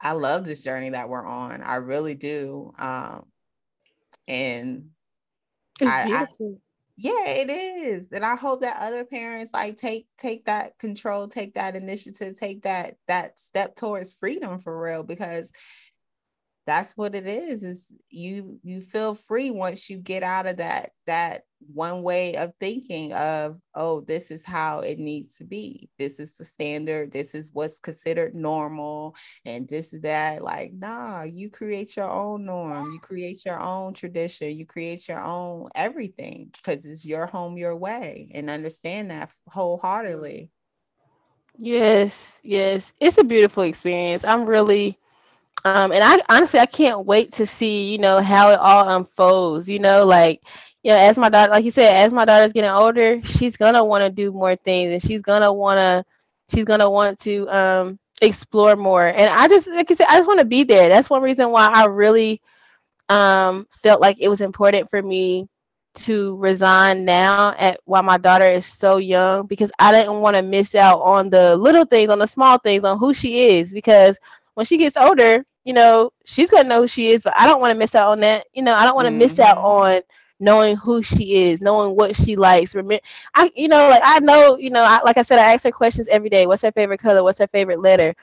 [0.00, 1.62] I love this journey that we're on.
[1.62, 2.72] I really do.
[2.78, 3.26] Um,
[4.28, 4.90] and
[5.82, 6.26] I, I,
[6.96, 11.54] yeah it is and i hope that other parents like take take that control take
[11.54, 15.52] that initiative take that that step towards freedom for real because
[16.66, 20.90] that's what it is is you you feel free once you get out of that
[21.06, 21.42] that
[21.72, 25.88] one way of thinking of oh this is how it needs to be.
[25.98, 27.12] This is the standard.
[27.12, 29.14] This is what's considered normal
[29.44, 30.42] and this is that.
[30.42, 32.92] Like nah you create your own norm.
[32.92, 34.56] You create your own tradition.
[34.56, 40.50] You create your own everything because it's your home your way and understand that wholeheartedly.
[41.58, 42.92] Yes yes.
[43.00, 44.24] It's a beautiful experience.
[44.24, 44.98] I'm really
[45.66, 49.68] um, and I honestly I can't wait to see, you know, how it all unfolds.
[49.68, 50.42] You know, like,
[50.82, 53.84] you know, as my daughter, like you said, as my daughter's getting older, she's gonna
[53.84, 56.04] want to do more things, and she's gonna wanna,
[56.50, 59.06] she's gonna want to um explore more.
[59.06, 60.88] And I just, like you said, I just want to be there.
[60.88, 62.40] That's one reason why I really
[63.08, 65.48] um felt like it was important for me
[65.94, 70.42] to resign now at while my daughter is so young because I didn't want to
[70.42, 73.72] miss out on the little things, on the small things, on who she is.
[73.72, 74.18] Because
[74.54, 77.60] when she gets older, you know, she's gonna know who she is, but I don't
[77.60, 78.46] want to miss out on that.
[78.54, 79.18] You know, I don't want to mm-hmm.
[79.18, 79.66] miss out mm-hmm.
[79.66, 80.00] on
[80.38, 82.72] knowing who she is, knowing what she likes.
[82.74, 83.02] Remember,
[83.34, 85.72] I, you know, like I know, you know, I, like I said, I ask her
[85.72, 86.46] questions every day.
[86.46, 87.24] What's her favorite color?
[87.24, 88.14] What's her favorite letter?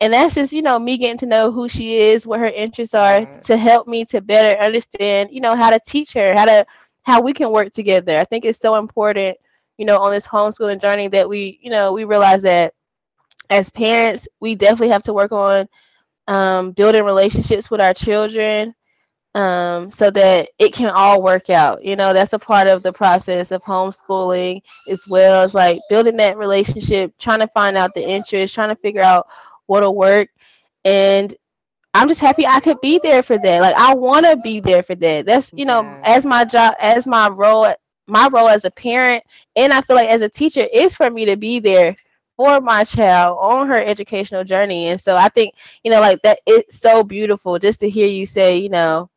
[0.00, 2.94] And that's just, you know, me getting to know who she is, what her interests
[2.94, 3.42] are, right.
[3.44, 6.64] to help me to better understand, you know, how to teach her, how to,
[7.02, 8.16] how we can work together.
[8.18, 9.36] I think it's so important,
[9.76, 12.74] you know, on this homeschooling journey that we, you know, we realize that
[13.50, 15.68] as parents, we definitely have to work on
[16.32, 18.74] um, building relationships with our children
[19.34, 21.84] um, so that it can all work out.
[21.84, 26.16] You know, that's a part of the process of homeschooling as well as like building
[26.16, 29.26] that relationship, trying to find out the interest, trying to figure out
[29.66, 30.30] what'll work.
[30.86, 31.34] And
[31.92, 33.60] I'm just happy I could be there for that.
[33.60, 35.26] Like I want to be there for that.
[35.26, 37.68] That's you know, as my job, as my role,
[38.06, 39.22] my role as a parent,
[39.54, 41.94] and I feel like as a teacher is for me to be there
[42.42, 44.88] for my child on her educational journey.
[44.88, 48.26] And so I think, you know, like that it's so beautiful just to hear you
[48.26, 49.08] say, you know,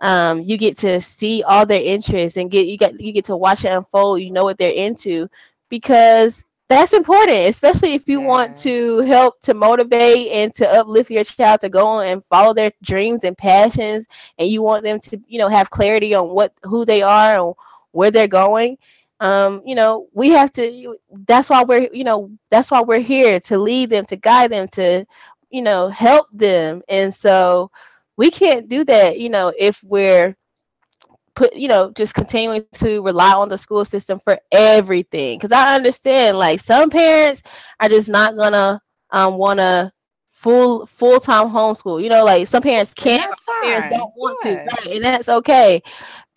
[0.00, 3.36] um, you get to see all their interests and get you get you get to
[3.36, 5.28] watch it unfold, you know what they're into
[5.68, 8.26] because that's important, especially if you yeah.
[8.26, 12.54] want to help to motivate and to uplift your child to go on and follow
[12.54, 14.06] their dreams and passions
[14.38, 17.54] and you want them to, you know, have clarity on what who they are and
[17.90, 18.78] where they're going
[19.22, 20.96] um, you know, we have to.
[21.28, 24.66] That's why we're, you know, that's why we're here to lead them, to guide them,
[24.72, 25.06] to,
[25.48, 26.82] you know, help them.
[26.88, 27.70] And so,
[28.16, 30.34] we can't do that, you know, if we're
[31.36, 35.38] put, you know, just continuing to rely on the school system for everything.
[35.38, 37.44] Because I understand, like, some parents
[37.78, 39.92] are just not gonna um, want to
[40.30, 42.02] full full time homeschool.
[42.02, 44.86] You know, like some parents can't, some parents don't want to, right?
[44.96, 45.80] and that's okay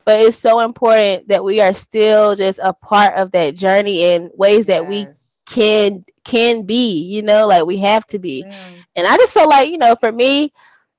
[0.05, 4.29] but it's so important that we are still just a part of that journey in
[4.35, 4.89] ways that yes.
[4.89, 5.07] we
[5.45, 8.53] can can be you know like we have to be mm.
[8.95, 10.51] and i just feel like you know for me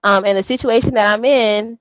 [0.04, 1.76] um in the situation that i'm in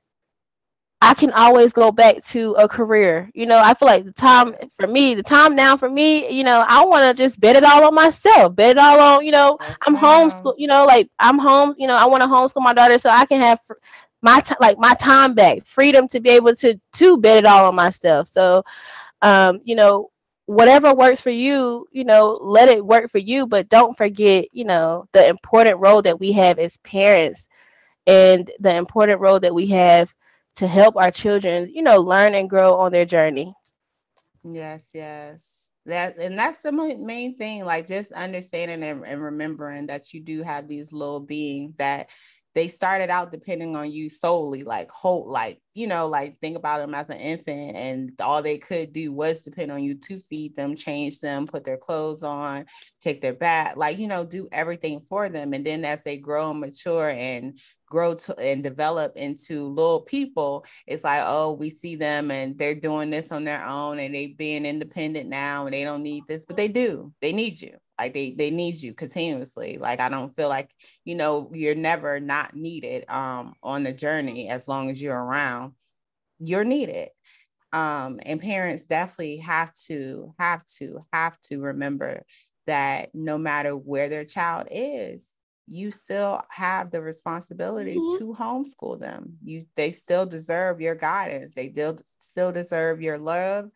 [1.00, 4.56] i can always go back to a career you know i feel like the time
[4.76, 7.64] for me the time now for me you know i want to just bet it
[7.64, 11.08] all on myself bet it all on you know yes, i'm homeschool you know like
[11.20, 13.60] i'm home you know i want to homeschool my daughter so i can have
[14.26, 17.68] my t- like my time back, freedom to be able to to bet it all
[17.70, 18.28] on myself.
[18.28, 18.64] So,
[19.22, 20.12] um, you know,
[20.46, 24.66] whatever works for you, you know, let it work for you, but don't forget, you
[24.66, 27.48] know, the important role that we have as parents
[28.08, 30.16] and the important role that we have
[30.56, 33.56] to help our children, you know, learn and grow on their journey.
[34.44, 35.72] Yes, yes.
[35.86, 40.42] That and that's the main thing, like just understanding and, and remembering that you do
[40.44, 42.10] have these little beings that
[42.56, 46.80] they started out depending on you solely, like whole, like you know, like think about
[46.80, 50.56] them as an infant, and all they could do was depend on you to feed
[50.56, 52.66] them, change them, put their clothes on,
[53.02, 55.54] take their bath, like you know, do everything for them.
[55.54, 60.66] And then as they grow and mature and grow to and develop into little people,
[60.88, 64.28] it's like, oh, we see them and they're doing this on their own and they
[64.28, 67.14] being independent now and they don't need this, but they do.
[67.22, 70.70] They need you like they they need you continuously like i don't feel like
[71.06, 75.74] you know you're never not needed um on the journey as long as you're around
[76.40, 77.10] you're needed.
[77.74, 82.24] Um and parents definitely have to have to have to remember
[82.68, 85.32] that no matter where their child is
[85.68, 88.18] you still have the responsibility mm-hmm.
[88.20, 89.38] to homeschool them.
[89.44, 91.56] You they still deserve your guidance.
[91.56, 93.70] They still still deserve your love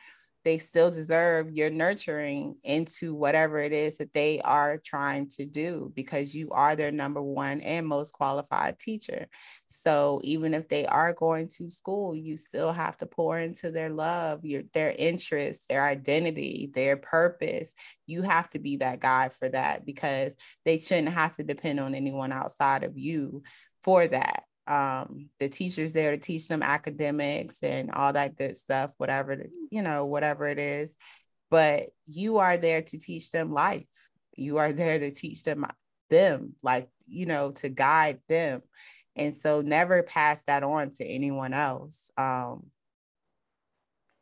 [0.45, 5.91] they still deserve your nurturing into whatever it is that they are trying to do
[5.95, 9.27] because you are their number one and most qualified teacher.
[9.67, 13.89] So even if they are going to school, you still have to pour into their
[13.89, 17.73] love, your their interests, their identity, their purpose.
[18.07, 20.35] You have to be that guide for that because
[20.65, 23.43] they shouldn't have to depend on anyone outside of you
[23.83, 28.93] for that Um, the teacher's there to teach them academics and all that good stuff,
[28.97, 30.95] whatever you know, whatever it is.
[31.49, 33.87] But you are there to teach them life.
[34.35, 35.65] You are there to teach them
[36.09, 38.61] them, like you know, to guide them.
[39.15, 42.11] And so never pass that on to anyone else.
[42.17, 42.67] Um,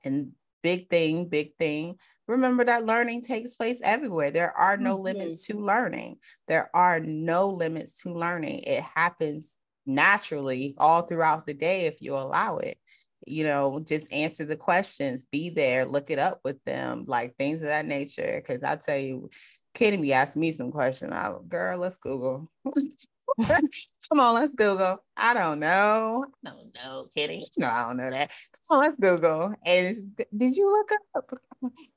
[0.04, 0.32] and
[0.64, 1.98] big thing, big thing.
[2.28, 4.32] Remember that learning takes place everywhere.
[4.32, 5.06] There are no mm-hmm.
[5.06, 6.18] limits to learning.
[6.48, 8.60] There are no limits to learning.
[8.60, 9.58] It happens
[9.88, 12.78] naturally all throughout the day if you allow it.
[13.26, 17.62] You know, just answer the questions, be there, look it up with them, like things
[17.62, 18.42] of that nature.
[18.46, 19.30] Cause I tell you,
[19.74, 21.12] Kenny be asking me some questions.
[21.12, 22.50] I girl, let's Google.
[24.10, 25.04] Come on, let's Google.
[25.16, 26.26] I don't know.
[26.46, 27.48] I don't know, Kenny.
[27.58, 28.32] No, I don't know that.
[28.68, 29.54] Come on, let's Google.
[29.64, 29.96] And
[30.36, 31.32] did you look up?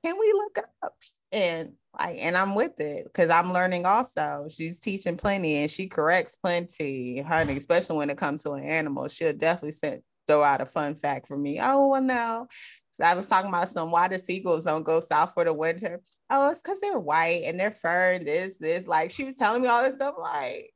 [0.04, 0.94] Can we look up?
[1.32, 4.46] And like, and I'm with it because I'm learning also.
[4.50, 9.08] She's teaching plenty and she corrects plenty, honey, especially when it comes to an animal.
[9.08, 11.58] She'll definitely send, throw out a fun fact for me.
[11.60, 12.48] Oh, well, no.
[12.90, 16.00] So I was talking about some why the seagulls don't go south for the winter.
[16.28, 18.86] Oh, it's because they're white and they're fur and this, this.
[18.86, 20.72] Like she was telling me all this stuff, like,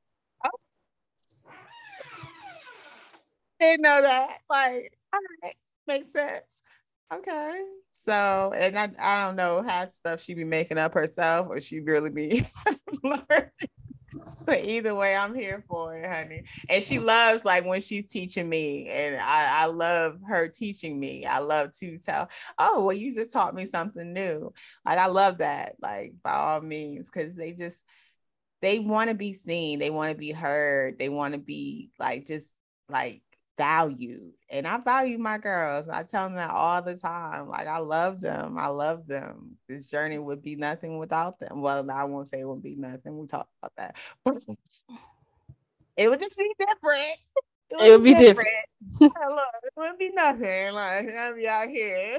[3.61, 4.39] didn't know that.
[4.49, 6.63] Like, all right, makes sense.
[7.13, 7.61] Okay.
[7.93, 11.81] So, and I, I don't know how stuff she be making up herself or she
[11.81, 12.45] really be
[13.05, 13.51] learning.
[14.45, 16.45] But either way, I'm here for it, honey.
[16.69, 21.25] And she loves like when she's teaching me, and I, I love her teaching me.
[21.25, 22.29] I love to tell,
[22.59, 24.53] oh, well, you just taught me something new.
[24.85, 27.83] Like I love that, like by all means, because they just
[28.61, 32.27] they want to be seen, they want to be heard, they want to be like
[32.27, 32.53] just
[32.89, 33.23] like
[33.57, 34.33] valued.
[34.51, 35.89] And I value my girls.
[35.89, 37.49] I tell them that all the time.
[37.49, 38.57] Like I love them.
[38.59, 39.57] I love them.
[39.69, 41.61] This journey would be nothing without them.
[41.61, 43.19] Well, I won't say it would be nothing.
[43.19, 43.97] We talked about that.
[44.25, 44.45] But
[45.97, 47.19] it would just be different.
[47.71, 48.49] It would, it would be, be different.
[49.01, 49.15] different.
[49.65, 50.73] it would be nothing.
[50.73, 52.19] Like I'm out here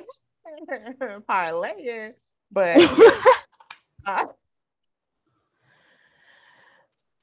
[1.29, 2.13] parlaying.
[2.51, 2.77] But
[4.05, 4.25] uh,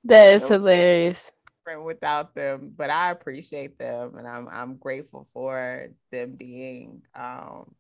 [0.05, 1.32] that is hilarious
[1.85, 7.75] without them, but I appreciate them and I'm I'm grateful for them being um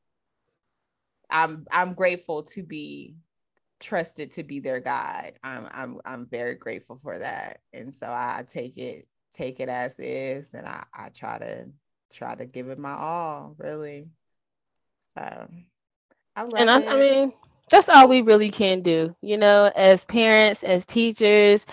[1.31, 3.17] I'm I'm grateful to be
[3.81, 5.39] trusted to be their guide.
[5.43, 7.61] I'm I'm I'm very grateful for that.
[7.73, 11.67] And so I take it take it as is and I, I try to
[12.13, 14.09] try to give it my all, really.
[15.17, 15.49] So
[16.37, 16.89] I love and I, it.
[16.89, 17.33] I mean
[17.71, 21.67] that's all we really can do you know as parents as teachers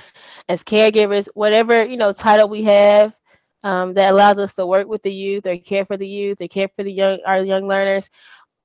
[0.50, 3.16] as caregivers whatever you know title we have
[3.64, 6.48] um, that allows us to work with the youth or care for the youth or
[6.48, 8.10] care for the young our young learners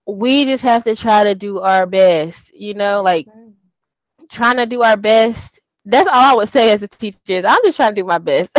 [0.07, 3.29] we just have to try to do our best you know like
[4.31, 5.61] trying to do our best.
[5.85, 8.19] That's all i would say as a teacher is i'm just trying to do my
[8.19, 8.57] best.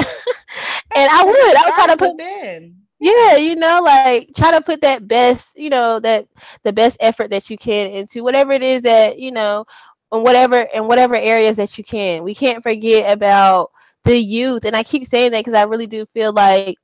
[0.95, 4.61] And i would i would try to put in yeah you know like try to
[4.61, 6.27] put that best you know that
[6.63, 9.65] the best effort that you can into whatever it is that you know
[10.13, 12.23] in whatever in whatever areas that you can.
[12.23, 13.71] We can't forget about
[14.03, 16.77] the youth and i keep saying that because i really do feel like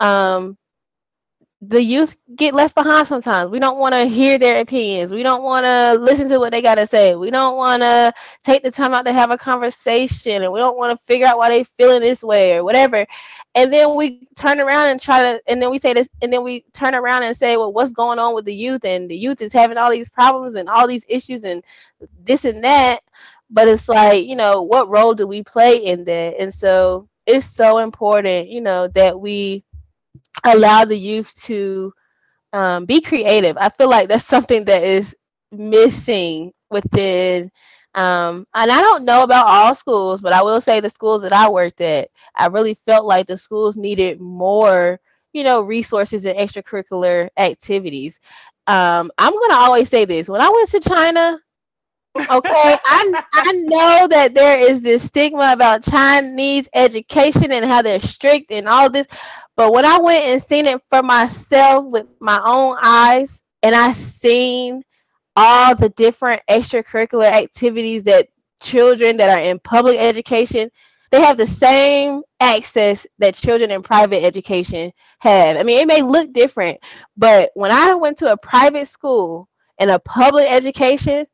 [0.00, 0.56] um
[1.62, 3.50] the youth get left behind sometimes.
[3.50, 5.12] We don't want to hear their opinions.
[5.12, 7.16] We don't want to listen to what they got to say.
[7.16, 10.78] We don't want to take the time out to have a conversation and we don't
[10.78, 13.06] want to figure out why they feeling this way or whatever.
[13.54, 16.42] And then we turn around and try to and then we say this and then
[16.42, 19.42] we turn around and say, "Well, what's going on with the youth and the youth
[19.42, 21.62] is having all these problems and all these issues and
[22.24, 23.00] this and that."
[23.50, 26.36] But it's like, you know, what role do we play in that?
[26.38, 29.64] And so it's so important, you know, that we
[30.44, 31.92] allow the youth to
[32.52, 33.56] um, be creative.
[33.58, 35.14] I feel like that's something that is
[35.52, 37.50] missing within.
[37.94, 41.32] Um, and I don't know about all schools, but I will say the schools that
[41.32, 45.00] I worked at, I really felt like the schools needed more,
[45.32, 48.20] you know, resources and extracurricular activities.
[48.66, 51.40] Um, I'm gonna always say this: when I went to China,
[52.16, 58.00] okay, I I know that there is this stigma about Chinese education and how they're
[58.00, 59.06] strict and all this,
[59.60, 63.92] but when I went and seen it for myself with my own eyes, and I
[63.92, 64.82] seen
[65.36, 68.28] all the different extracurricular activities that
[68.62, 70.70] children that are in public education,
[71.10, 75.58] they have the same access that children in private education have.
[75.58, 76.78] I mean, it may look different,
[77.18, 79.46] but when I went to a private school
[79.78, 81.26] and a public education,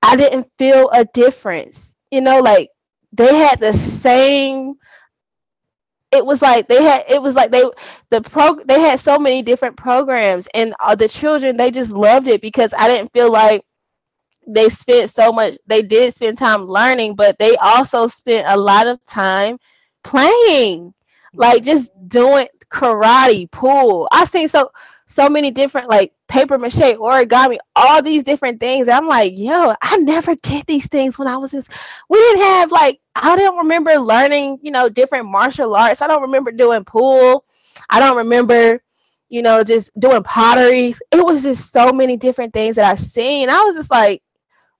[0.00, 1.92] I didn't feel a difference.
[2.12, 2.70] You know, like
[3.10, 4.76] they had the same
[6.12, 7.64] it was like they had it was like they
[8.10, 12.28] the pro they had so many different programs and uh, the children they just loved
[12.28, 13.62] it because I didn't feel like
[14.46, 18.86] they spent so much they did spend time learning but they also spent a lot
[18.86, 19.58] of time
[20.02, 20.94] playing
[21.34, 24.08] like just doing karate, pool.
[24.12, 24.70] I seen so
[25.08, 28.88] so many different like paper mache, origami, all these different things.
[28.88, 31.70] I'm like, yo, I never did these things when I was just,
[32.08, 36.02] We didn't have like I don't remember learning, you know, different martial arts.
[36.02, 37.44] I don't remember doing pool.
[37.90, 38.82] I don't remember,
[39.30, 40.94] you know, just doing pottery.
[41.10, 43.50] It was just so many different things that I seen.
[43.50, 44.22] I was just like,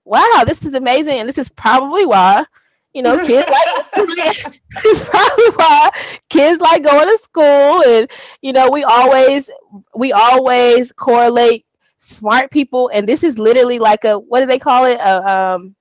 [0.05, 2.45] wow, this is amazing, and this is probably why
[2.93, 3.67] you know, kids like
[4.85, 5.89] it's probably why
[6.29, 8.09] kids like going to school, and
[8.41, 9.49] you know, we always
[9.95, 11.65] we always correlate
[11.99, 14.97] smart people, and this is literally like a what do they call it?
[14.99, 15.75] A um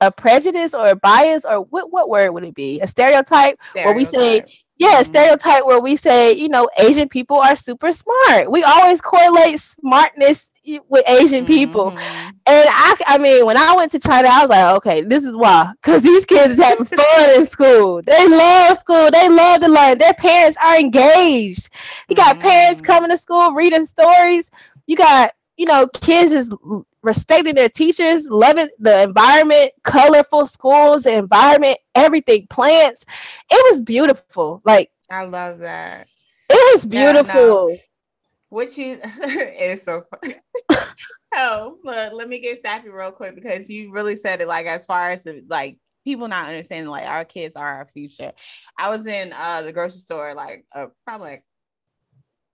[0.00, 2.80] a prejudice or a bias or what what word would it be?
[2.80, 3.84] A stereotype, stereotype.
[3.84, 4.44] where we say
[4.76, 5.04] yeah, mm-hmm.
[5.04, 8.50] stereotype where we say, you know, Asian people are super smart.
[8.50, 10.50] We always correlate smartness
[10.88, 11.92] with Asian people.
[11.92, 12.28] Mm-hmm.
[12.46, 15.36] And I, I mean, when I went to China, I was like, okay, this is
[15.36, 15.70] why.
[15.80, 18.02] Because these kids is having fun in school.
[18.02, 19.10] They love school.
[19.12, 19.98] They love to learn.
[19.98, 21.68] Their parents are engaged.
[22.08, 22.48] You got mm-hmm.
[22.48, 24.50] parents coming to school reading stories.
[24.86, 26.52] You got, you know, kids just
[27.04, 33.04] respecting their teachers, loving the environment, colorful schools, the environment, everything, plants.
[33.50, 34.62] It was beautiful.
[34.64, 36.08] Like, I love that.
[36.48, 37.34] It was beautiful.
[37.34, 37.76] No.
[38.48, 40.34] What you it's so funny.
[41.34, 44.86] oh, look, let me get sappy real quick because you really said it like as
[44.86, 48.32] far as the, like people not understanding like our kids are our future.
[48.78, 51.44] I was in uh the grocery store like uh, probably like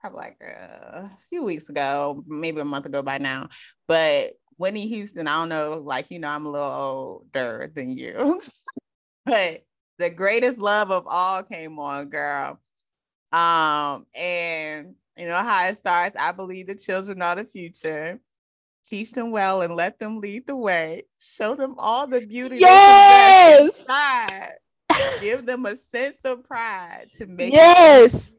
[0.01, 3.49] probably like a few weeks ago, maybe a month ago by now.
[3.87, 8.43] But Whitney Houston, I don't know, like you know, I'm a little older than you,
[9.25, 9.65] but
[9.99, 12.61] the greatest love of all came on, girl.
[13.33, 16.15] Um, and you know how it starts.
[16.21, 18.21] I believe the children are the future.
[18.85, 21.05] Teach them well and let them lead the way.
[21.19, 22.59] Show them all the beauty.
[22.59, 23.83] Yes.
[25.23, 27.55] Give them a sense of pride to make.
[27.55, 28.33] Yes.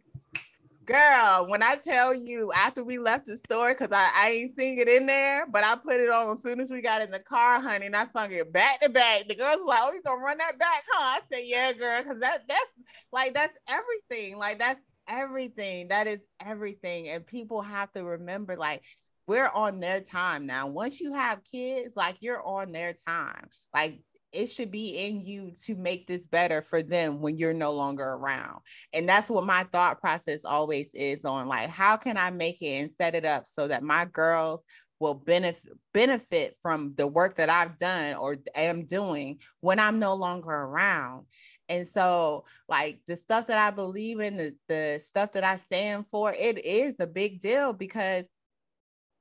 [0.92, 4.80] Girl, when I tell you after we left the store, because I, I ain't seen
[4.80, 7.20] it in there, but I put it on as soon as we got in the
[7.20, 9.28] car, honey, and I sung it back to back.
[9.28, 11.20] The girls were like, Oh, you gonna run that back, huh?
[11.20, 12.72] I said, Yeah, girl, because that that's
[13.12, 14.38] like that's everything.
[14.38, 15.88] Like that's everything.
[15.89, 17.10] That is everything.
[17.10, 18.84] And people have to remember, like,
[19.28, 20.68] we're on their time now.
[20.68, 23.48] Once you have kids, like you're on their time.
[23.74, 24.02] Like
[24.34, 28.03] it should be in you to make this better for them when you're no longer
[28.03, 28.59] around.
[28.93, 32.82] And that's what my thought process always is on like how can I make it
[32.82, 34.63] and set it up so that my girls
[35.01, 40.13] will benefit benefit from the work that I've done or am doing when I'm no
[40.13, 41.25] longer around.
[41.67, 46.07] And so, like the stuff that I believe in, the, the stuff that I stand
[46.07, 48.25] for, it is a big deal because,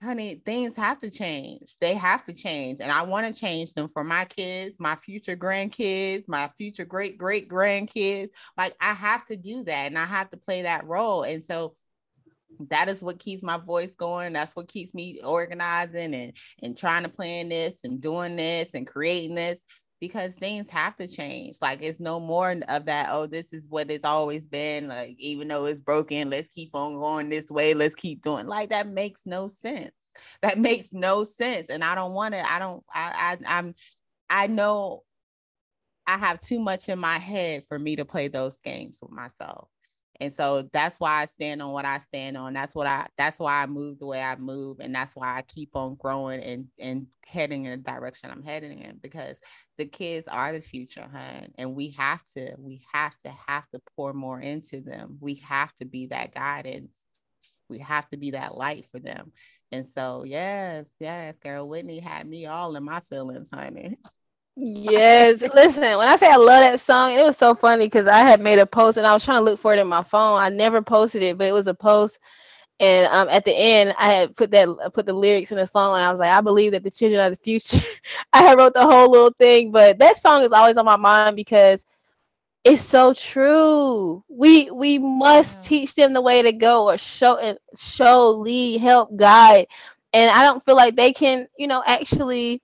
[0.03, 1.77] honey, things have to change.
[1.81, 2.81] They have to change.
[2.81, 7.19] And I want to change them for my kids, my future grandkids, my future great
[7.19, 8.29] great grandkids.
[8.57, 11.23] Like, I have to do that and I have to play that role.
[11.25, 11.75] And so,
[12.69, 16.33] that is what keeps my voice going that's what keeps me organizing and
[16.63, 19.61] and trying to plan this and doing this and creating this
[20.01, 21.57] because things have to change.
[21.61, 24.89] Like it's no more of that, oh, this is what it's always been.
[24.89, 28.71] Like, even though it's broken, let's keep on going this way, let's keep doing like
[28.71, 29.93] that makes no sense.
[30.43, 31.69] That makes no sense.
[31.69, 33.75] And I don't want to, I don't, I, I I'm
[34.31, 35.03] I know
[36.07, 39.69] I have too much in my head for me to play those games with myself.
[40.21, 42.53] And so that's why I stand on what I stand on.
[42.53, 44.79] That's what I that's why I move the way I move.
[44.81, 48.81] And that's why I keep on growing and, and heading in the direction I'm heading
[48.81, 49.41] in because
[49.79, 51.53] the kids are the future, hun.
[51.57, 55.17] And we have to, we have to have to pour more into them.
[55.21, 57.05] We have to be that guidance.
[57.71, 59.33] We have to be that light for them.
[59.73, 63.97] And so, yes, yes, girl, Whitney had me all in my feelings, honey.
[64.63, 65.83] Yes, listen.
[65.83, 68.59] When I say I love that song, it was so funny because I had made
[68.59, 70.39] a post and I was trying to look for it in my phone.
[70.39, 72.19] I never posted it, but it was a post,
[72.79, 75.95] and um, at the end, I had put that put the lyrics in the song,
[75.95, 77.81] and I was like, I believe that the children are the future.
[78.35, 81.37] I had wrote the whole little thing, but that song is always on my mind
[81.37, 81.87] because
[82.63, 84.23] it's so true.
[84.29, 85.69] We we must yeah.
[85.69, 89.69] teach them the way to go, or show and show, lead, help, guide,
[90.13, 92.61] and I don't feel like they can, you know, actually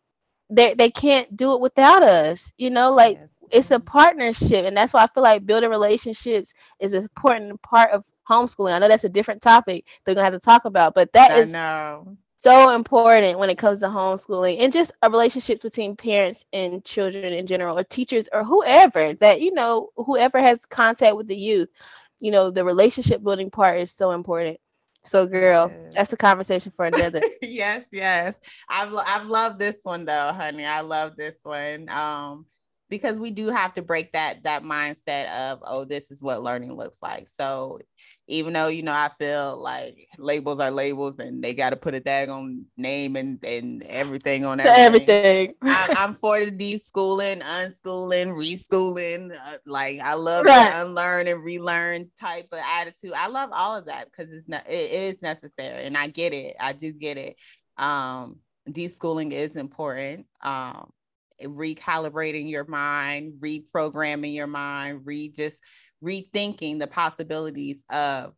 [0.51, 2.53] they they can't do it without us.
[2.57, 3.29] You know, like yes.
[3.51, 3.85] it's a mm-hmm.
[3.85, 8.73] partnership, and that's why I feel like building relationships is an important part of homeschooling.
[8.73, 11.41] I know that's a different topic they're gonna have to talk about, but that I
[11.41, 12.17] is know.
[12.39, 17.33] so important when it comes to homeschooling and just a relationships between parents and children
[17.33, 21.69] in general, or teachers, or whoever that you know, whoever has contact with the youth.
[22.19, 24.59] You know, the relationship building part is so important.
[25.07, 25.95] So, girl, yes.
[25.95, 27.23] that's a conversation for another.
[27.43, 28.41] yes, yes.
[28.69, 30.65] I've I've loved this one though, honey.
[30.65, 31.89] I love this one.
[31.89, 32.47] Um,
[32.89, 36.73] because we do have to break that that mindset of oh this is what learning
[36.73, 37.79] looks like so
[38.29, 41.95] even though you know i feel like labels are labels and they got to put
[41.95, 45.55] a tag on name and and everything on everything, everything.
[45.63, 50.71] I, am for the deschooling unschooling reschooling uh, like i love right.
[50.71, 54.67] the unlearn and relearn type of attitude i love all of that because it's not
[54.69, 57.37] it is necessary and i get it i do get it
[57.79, 58.39] um
[58.69, 60.91] deschooling is important um
[61.43, 65.63] recalibrating your mind, reprogramming your mind, re just
[66.05, 68.35] rethinking the possibilities of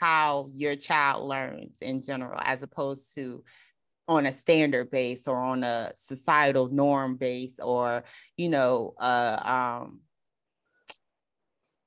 [0.00, 3.42] how your child learns in general, as opposed to
[4.08, 8.02] on a standard base or on a societal norm base or
[8.36, 10.00] you know uh um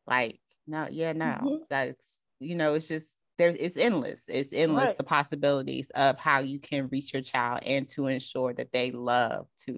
[0.07, 1.56] like no yeah no mm-hmm.
[1.70, 4.98] that's you know it's just there's it's endless it's endless right.
[4.98, 9.45] the possibilities of how you can reach your child and to ensure that they love
[9.57, 9.78] to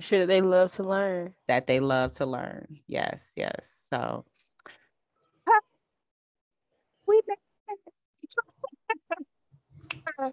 [0.00, 1.34] sure that they love to learn.
[1.48, 2.80] That they love to learn.
[2.86, 3.86] Yes, yes.
[3.88, 4.24] So
[7.06, 7.20] we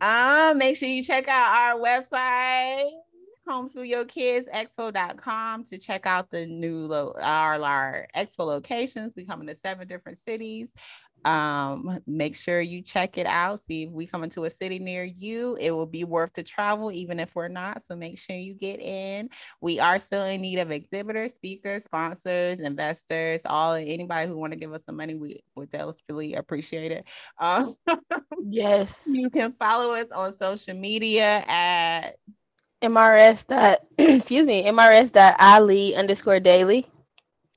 [0.00, 2.90] um make sure you check out our website
[3.48, 9.24] homeschool yo kids expo.com to check out the new lo- our, our expo locations we
[9.24, 10.72] come into seven different cities
[11.24, 15.04] um make sure you check it out see if we come into a city near
[15.04, 18.54] you it will be worth the travel even if we're not so make sure you
[18.54, 19.28] get in.
[19.60, 24.58] We are still in need of exhibitors speakers sponsors investors all anybody who want to
[24.58, 27.04] give us some money we would definitely appreciate it.
[27.38, 27.74] Um,
[28.48, 29.08] yes.
[29.10, 32.16] you can follow us on social media at
[32.82, 36.86] mrs dot excuse me mrs dot ali underscore daily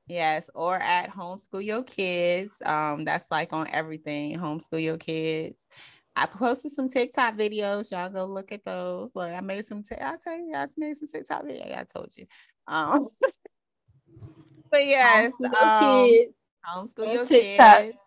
[0.07, 2.61] Yes, or at homeschool yo kids.
[2.65, 4.37] Um, that's like on everything.
[4.37, 5.69] Homeschool yo kids.
[6.15, 7.91] I posted some TikTok videos.
[7.91, 9.11] Y'all go look at those.
[9.15, 9.83] Look, I made some.
[9.83, 11.77] T- I tell you, I made some TikTok videos.
[11.77, 12.25] I told you.
[12.67, 13.07] Um,
[14.71, 16.33] but yes, homeschool yo um, kids.
[16.67, 17.79] Homeschool yo TikTok.
[17.79, 17.97] kids.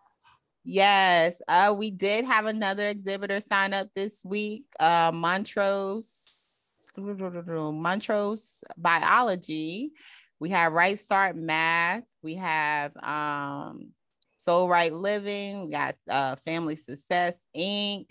[0.67, 4.65] Yes, uh, we did have another exhibitor sign up this week.
[4.79, 9.91] Uh, Montrose, Montrose Biology
[10.39, 12.03] we have Right Start Math.
[12.21, 13.91] We have um,
[14.37, 15.65] Soul Right Living.
[15.65, 18.07] We got uh, Family Success Inc.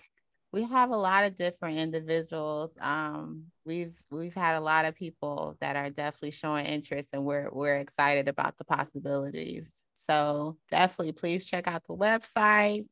[0.52, 2.70] We have a lot of different individuals.
[2.80, 7.50] Um, we've we've had a lot of people that are definitely showing interest, and we're
[7.52, 9.72] we're excited about the possibilities.
[9.94, 12.84] So definitely, please check out the website.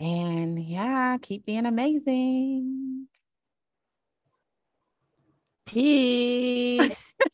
[0.00, 3.08] And yeah, keep being amazing.
[5.66, 7.14] Peace.